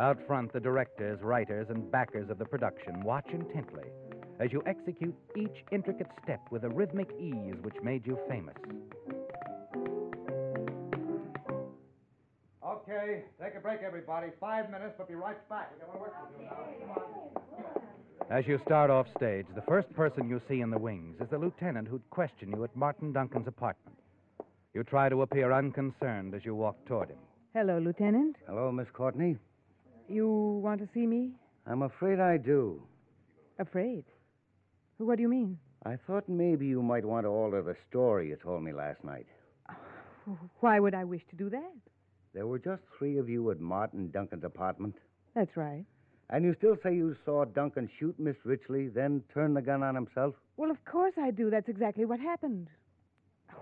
Out 0.00 0.18
front, 0.26 0.50
the 0.54 0.60
directors, 0.60 1.20
writers, 1.20 1.66
and 1.68 1.90
backers 1.90 2.30
of 2.30 2.38
the 2.38 2.44
production 2.46 3.02
watch 3.02 3.26
intently 3.34 3.84
as 4.38 4.50
you 4.50 4.62
execute 4.64 5.14
each 5.36 5.62
intricate 5.70 6.06
step 6.22 6.40
with 6.50 6.64
a 6.64 6.68
rhythmic 6.70 7.10
ease 7.20 7.56
which 7.60 7.74
made 7.82 8.06
you 8.06 8.18
famous. 8.26 8.56
Okay, 12.66 13.24
take 13.38 13.54
a 13.54 13.60
break, 13.60 13.80
everybody. 13.82 14.28
Five 14.40 14.70
minutes, 14.70 14.94
but 14.96 15.06
be 15.06 15.16
right 15.16 15.46
back. 15.50 15.70
We 15.74 15.80
got 15.80 15.92
more 15.92 16.04
work 16.04 16.14
to 16.14 16.38
do 16.38 16.44
now. 16.44 16.56
Come 16.80 16.90
on. 16.92 18.38
As 18.38 18.46
you 18.46 18.58
start 18.64 18.88
off 18.88 19.06
stage, 19.18 19.44
the 19.54 19.62
first 19.68 19.92
person 19.92 20.30
you 20.30 20.40
see 20.48 20.62
in 20.62 20.70
the 20.70 20.78
wings 20.78 21.16
is 21.20 21.28
the 21.28 21.36
lieutenant 21.36 21.88
who'd 21.88 22.08
question 22.08 22.52
you 22.56 22.64
at 22.64 22.74
Martin 22.74 23.12
Duncan's 23.12 23.48
apartment. 23.48 23.98
You 24.72 24.82
try 24.82 25.10
to 25.10 25.20
appear 25.20 25.52
unconcerned 25.52 26.34
as 26.34 26.42
you 26.46 26.54
walk 26.54 26.82
toward 26.86 27.10
him. 27.10 27.18
Hello, 27.52 27.78
Lieutenant. 27.78 28.36
Hello, 28.46 28.72
Miss 28.72 28.88
Courtney. 28.94 29.36
You 30.10 30.28
want 30.62 30.80
to 30.80 30.88
see 30.92 31.06
me? 31.06 31.30
I'm 31.66 31.82
afraid 31.82 32.18
I 32.18 32.36
do. 32.36 32.82
Afraid? 33.60 34.04
What 34.98 35.16
do 35.16 35.22
you 35.22 35.28
mean? 35.28 35.56
I 35.86 35.96
thought 36.06 36.28
maybe 36.28 36.66
you 36.66 36.82
might 36.82 37.04
want 37.04 37.24
to 37.26 37.28
alter 37.30 37.62
the 37.62 37.76
story 37.88 38.28
you 38.28 38.36
told 38.36 38.64
me 38.64 38.72
last 38.72 39.04
night. 39.04 39.26
Why 40.60 40.80
would 40.80 40.94
I 40.94 41.04
wish 41.04 41.22
to 41.30 41.36
do 41.36 41.48
that? 41.50 41.72
There 42.34 42.46
were 42.48 42.58
just 42.58 42.82
three 42.98 43.18
of 43.18 43.28
you 43.28 43.50
at 43.52 43.60
Martin 43.60 44.10
Duncan's 44.10 44.42
apartment, 44.44 44.96
That's 45.34 45.56
right. 45.56 45.84
and 46.30 46.44
you 46.44 46.54
still 46.58 46.76
say 46.82 46.92
you 46.94 47.16
saw 47.24 47.44
Duncan 47.44 47.88
shoot 47.98 48.18
Miss 48.18 48.36
Richley, 48.44 48.92
then 48.92 49.22
turn 49.32 49.54
the 49.54 49.62
gun 49.62 49.82
on 49.84 49.94
himself? 49.94 50.34
Well, 50.56 50.70
of 50.72 50.84
course 50.84 51.14
I 51.20 51.30
do. 51.30 51.50
That's 51.50 51.68
exactly 51.68 52.04
what 52.04 52.18
happened. 52.20 52.68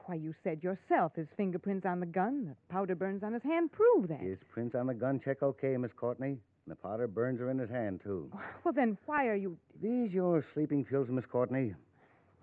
Why, 0.07 0.14
you 0.14 0.35
said 0.42 0.62
yourself 0.62 1.12
his 1.16 1.27
fingerprints 1.37 1.87
on 1.87 2.01
the 2.01 2.07
gun, 2.07 2.46
the 2.46 2.72
powder 2.72 2.94
burns 2.94 3.22
on 3.22 3.33
his 3.33 3.42
hand 3.42 3.70
prove 3.72 4.09
that. 4.09 4.20
His 4.20 4.38
prints 4.51 4.74
on 4.74 4.87
the 4.87 4.94
gun 4.94 5.20
check 5.22 5.42
okay, 5.42 5.77
Miss 5.77 5.92
Courtney. 5.96 6.29
And 6.29 6.38
the 6.66 6.77
powder 6.77 7.07
burns 7.07 7.40
are 7.40 7.51
in 7.51 7.59
his 7.59 7.70
hand, 7.70 8.01
too. 8.03 8.31
Well, 8.64 8.74
then 8.74 8.98
why 9.07 9.27
are 9.27 9.35
you. 9.35 9.57
These 9.83 10.12
your 10.12 10.44
sleeping 10.53 10.85
pills, 10.85 11.09
Miss 11.11 11.24
Courtney? 11.24 11.74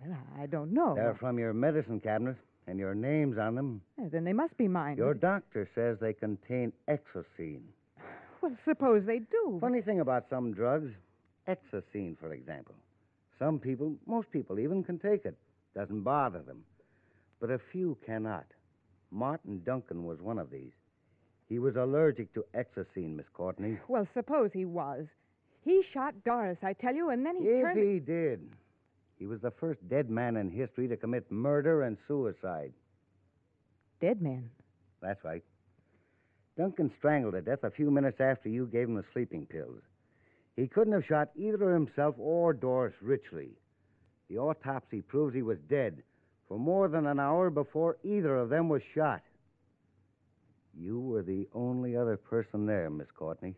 Well, 0.03 0.17
I 0.39 0.45
don't 0.47 0.71
know. 0.73 0.95
They're 0.95 1.15
from 1.19 1.37
your 1.37 1.53
medicine 1.53 1.99
cabinet, 1.99 2.37
and 2.67 2.79
your 2.79 2.95
name's 2.95 3.37
on 3.37 3.55
them. 3.55 3.81
Yeah, 3.99 4.07
then 4.11 4.23
they 4.23 4.33
must 4.33 4.57
be 4.57 4.67
mine. 4.67 4.97
Your 4.97 5.13
doctor 5.13 5.69
says 5.75 5.97
they 5.99 6.13
contain 6.13 6.71
exocene. 6.87 7.61
Well, 8.41 8.55
suppose 8.63 9.03
they 9.07 9.19
do. 9.19 9.57
Funny 9.59 9.81
thing 9.81 10.01
about 10.01 10.25
some 10.29 10.53
drugs, 10.53 10.91
exocene, 11.47 12.15
for 12.19 12.31
example. 12.33 12.75
Some 13.39 13.59
people, 13.59 13.95
most 14.05 14.31
people 14.31 14.59
even, 14.59 14.83
can 14.83 14.99
take 14.99 15.25
it. 15.25 15.35
Doesn't 15.75 16.01
bother 16.01 16.43
them. 16.43 16.63
But 17.39 17.51
a 17.51 17.59
few 17.71 17.97
cannot. 18.05 18.45
Martin 19.11 19.61
Duncan 19.65 20.05
was 20.05 20.21
one 20.21 20.39
of 20.39 20.49
these. 20.49 20.71
He 21.47 21.59
was 21.59 21.75
allergic 21.75 22.33
to 22.33 22.45
exocene, 22.55 23.15
Miss 23.15 23.27
Courtney. 23.33 23.77
Well, 23.87 24.07
suppose 24.13 24.49
he 24.53 24.65
was. 24.65 25.05
He 25.63 25.83
shot 25.93 26.13
Doris, 26.23 26.57
I 26.63 26.73
tell 26.73 26.93
you, 26.95 27.09
and 27.09 27.25
then 27.25 27.37
he 27.37 27.43
If 27.47 27.61
turned. 27.63 27.79
he 27.79 27.99
did. 27.99 28.49
He 29.17 29.25
was 29.27 29.41
the 29.41 29.51
first 29.51 29.87
dead 29.87 30.09
man 30.09 30.37
in 30.37 30.49
history 30.49 30.87
to 30.87 30.97
commit 30.97 31.31
murder 31.31 31.83
and 31.83 31.97
suicide. 32.07 32.73
Dead 34.01 34.21
man. 34.21 34.49
That's 35.01 35.23
right. 35.23 35.43
Duncan 36.57 36.91
strangled 36.97 37.33
to 37.33 37.41
death 37.41 37.63
a 37.63 37.71
few 37.71 37.91
minutes 37.91 38.19
after 38.19 38.49
you 38.49 38.67
gave 38.67 38.87
him 38.87 38.95
the 38.95 39.03
sleeping 39.13 39.45
pills. 39.45 39.81
He 40.55 40.67
couldn't 40.67 40.93
have 40.93 41.05
shot 41.05 41.29
either 41.35 41.73
himself 41.73 42.15
or 42.17 42.53
Doris 42.53 42.93
Richley. 43.03 43.51
The 44.29 44.37
autopsy 44.37 45.01
proves 45.01 45.35
he 45.35 45.41
was 45.41 45.57
dead 45.69 46.01
for 46.47 46.57
more 46.57 46.87
than 46.87 47.07
an 47.07 47.19
hour 47.19 47.49
before 47.49 47.97
either 48.03 48.35
of 48.35 48.49
them 48.49 48.69
was 48.69 48.81
shot. 48.93 49.21
You 50.77 50.99
were 50.99 51.23
the 51.23 51.47
only 51.53 51.95
other 51.95 52.17
person 52.17 52.65
there, 52.65 52.89
Miss 52.89 53.07
Courtney. 53.17 53.55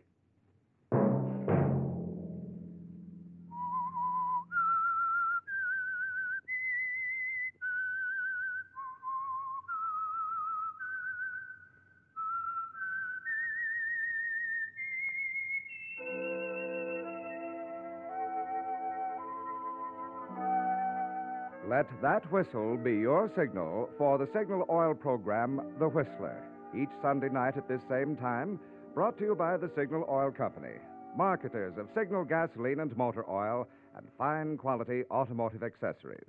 Let 21.78 22.02
that 22.02 22.32
whistle 22.32 22.76
be 22.76 22.96
your 22.96 23.30
signal 23.36 23.88
for 23.96 24.18
the 24.18 24.26
Signal 24.36 24.66
Oil 24.68 24.94
program, 24.94 25.62
The 25.78 25.88
Whistler. 25.88 26.42
Each 26.76 26.90
Sunday 27.00 27.28
night 27.28 27.56
at 27.56 27.68
this 27.68 27.82
same 27.88 28.16
time, 28.16 28.58
brought 28.94 29.16
to 29.18 29.24
you 29.24 29.36
by 29.36 29.56
the 29.56 29.70
Signal 29.76 30.04
Oil 30.10 30.32
Company, 30.32 30.74
marketers 31.16 31.78
of 31.78 31.88
Signal 31.94 32.24
gasoline 32.24 32.80
and 32.80 32.96
motor 32.96 33.24
oil 33.30 33.68
and 33.96 34.08
fine 34.18 34.56
quality 34.56 35.04
automotive 35.12 35.62
accessories. 35.62 36.26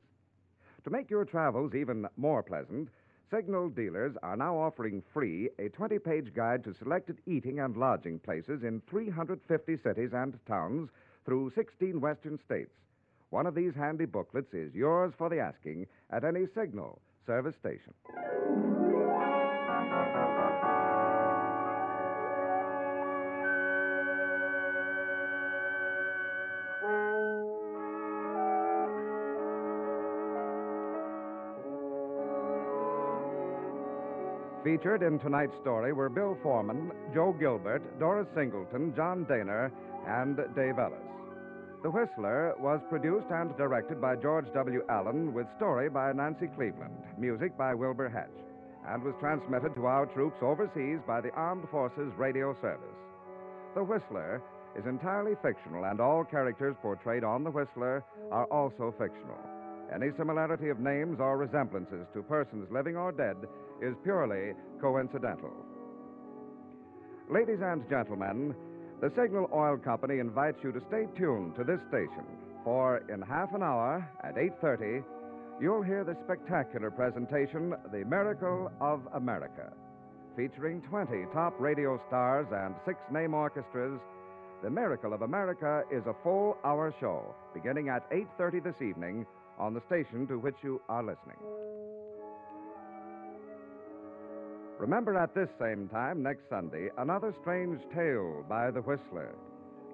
To 0.83 0.91
make 0.91 1.09
your 1.09 1.25
travels 1.25 1.73
even 1.73 2.05
more 2.15 2.43
pleasant, 2.43 2.89
Signal 3.31 3.69
dealers 3.69 4.15
are 4.21 4.37
now 4.37 4.55
offering 4.55 5.01
free 5.11 5.49
a 5.57 5.69
20 5.69 5.97
page 5.97 6.31
guide 6.35 6.63
to 6.65 6.75
selected 6.75 7.17
eating 7.25 7.59
and 7.59 7.75
lodging 7.75 8.19
places 8.19 8.61
in 8.61 8.83
350 8.87 9.77
cities 9.77 10.11
and 10.13 10.37
towns 10.45 10.91
through 11.25 11.51
16 11.55 11.99
western 11.99 12.37
states. 12.37 12.75
One 13.29 13.45
of 13.45 13.53
these 13.53 13.75
handy 13.75 14.05
booklets 14.05 14.53
is 14.53 14.73
yours 14.73 15.13
for 15.17 15.29
the 15.29 15.39
asking 15.39 15.85
at 16.09 16.23
any 16.23 16.47
Signal 16.55 16.99
service 17.27 17.55
station. 17.59 17.93
Featured 34.63 35.03
in 35.03 35.19
tonight's 35.19 35.55
story 35.61 35.93
were 35.93 36.09
Bill 36.09 36.37
Forman, 36.43 36.91
Joe 37.13 37.35
Gilbert, 37.39 37.81
Doris 37.99 38.27
Singleton, 38.35 38.93
John 38.95 39.25
Dehner, 39.25 39.71
and 40.05 40.37
Dave 40.55 40.77
Ellis. 40.77 40.99
The 41.81 41.89
Whistler 41.89 42.55
was 42.59 42.81
produced 42.89 43.31
and 43.31 43.55
directed 43.55 44.01
by 44.01 44.17
George 44.17 44.47
W. 44.53 44.83
Allen 44.89 45.33
with 45.33 45.47
story 45.55 45.89
by 45.89 46.11
Nancy 46.11 46.47
Cleveland, 46.47 47.03
music 47.17 47.57
by 47.57 47.73
Wilbur 47.73 48.09
Hatch, 48.09 48.35
and 48.85 49.01
was 49.01 49.15
transmitted 49.21 49.73
to 49.75 49.85
our 49.85 50.05
troops 50.07 50.35
overseas 50.41 50.99
by 51.07 51.21
the 51.21 51.31
Armed 51.35 51.69
Forces 51.71 52.11
Radio 52.17 52.53
Service. 52.59 52.99
The 53.75 53.83
Whistler 53.83 54.41
is 54.77 54.85
entirely 54.87 55.35
fictional, 55.41 55.85
and 55.85 56.01
all 56.01 56.25
characters 56.25 56.75
portrayed 56.81 57.23
on 57.23 57.45
The 57.45 57.51
Whistler 57.51 58.03
are 58.29 58.45
also 58.45 58.93
fictional. 58.99 59.39
Any 59.95 60.11
similarity 60.17 60.67
of 60.67 60.79
names 60.81 61.21
or 61.21 61.37
resemblances 61.37 62.07
to 62.13 62.23
persons 62.23 62.67
living 62.71 62.97
or 62.97 63.13
dead 63.13 63.37
is 63.81 63.95
purely 64.03 64.51
coincidental. 64.81 65.53
Ladies 67.29 67.61
and 67.61 67.87
gentlemen, 67.89 68.53
the 69.01 69.11
Signal 69.15 69.49
Oil 69.53 69.77
Company 69.77 70.19
invites 70.19 70.57
you 70.61 70.71
to 70.73 70.81
stay 70.89 71.07
tuned 71.17 71.55
to 71.55 71.63
this 71.63 71.79
station, 71.87 72.25
for 72.63 73.01
in 73.09 73.21
half 73.21 73.53
an 73.53 73.63
hour 73.63 74.05
at 74.23 74.37
8:30, 74.37 75.03
you'll 75.61 75.81
hear 75.81 76.03
the 76.03 76.17
spectacular 76.25 76.91
presentation 76.91 77.75
The 77.91 78.03
Miracle 78.03 78.71
of 78.81 79.07
America. 79.13 79.71
Featuring 80.35 80.81
20 80.81 81.25
top 81.33 81.53
radio 81.59 81.99
stars 82.07 82.47
and 82.51 82.75
six 82.85 82.99
name 83.09 83.33
orchestras, 83.33 83.99
The 84.61 84.69
Miracle 84.69 85.13
of 85.13 85.21
America 85.21 85.83
is 85.89 86.05
a 86.05 86.15
full 86.21 86.57
hour 86.65 86.93
show 86.99 87.33
beginning 87.53 87.87
at 87.87 88.05
8:30 88.11 88.59
this 88.59 88.81
evening 88.81 89.25
on 89.57 89.73
the 89.73 89.81
station 89.87 90.27
to 90.27 90.37
which 90.39 90.57
you 90.61 90.81
are 90.89 91.03
listening. 91.03 91.37
Remember 94.79 95.17
at 95.17 95.35
this 95.35 95.49
same 95.59 95.89
time 95.89 96.23
next 96.23 96.47
Sunday 96.49 96.87
another 96.97 97.33
strange 97.41 97.81
tale 97.93 98.45
by 98.47 98.71
the 98.71 98.79
Whistler. 98.79 99.35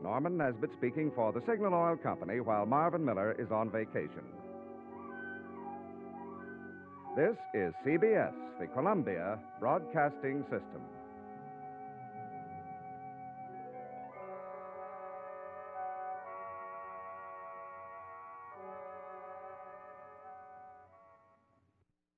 Norman 0.04 0.38
Nesbitt 0.38 0.70
speaking 0.78 1.12
for 1.16 1.34
the 1.34 1.42
Signal 1.48 1.74
Oil 1.74 1.98
Company 1.98 2.40
while 2.40 2.68
Marvin 2.68 3.04
Miller 3.04 3.36
is 3.40 3.50
on 3.52 3.72
vacation. 3.72 4.22
This 7.18 7.36
is 7.56 7.74
CBS, 7.84 8.34
the 8.60 8.68
Columbia 8.68 9.40
Broadcasting 9.60 10.44
System. 10.52 10.82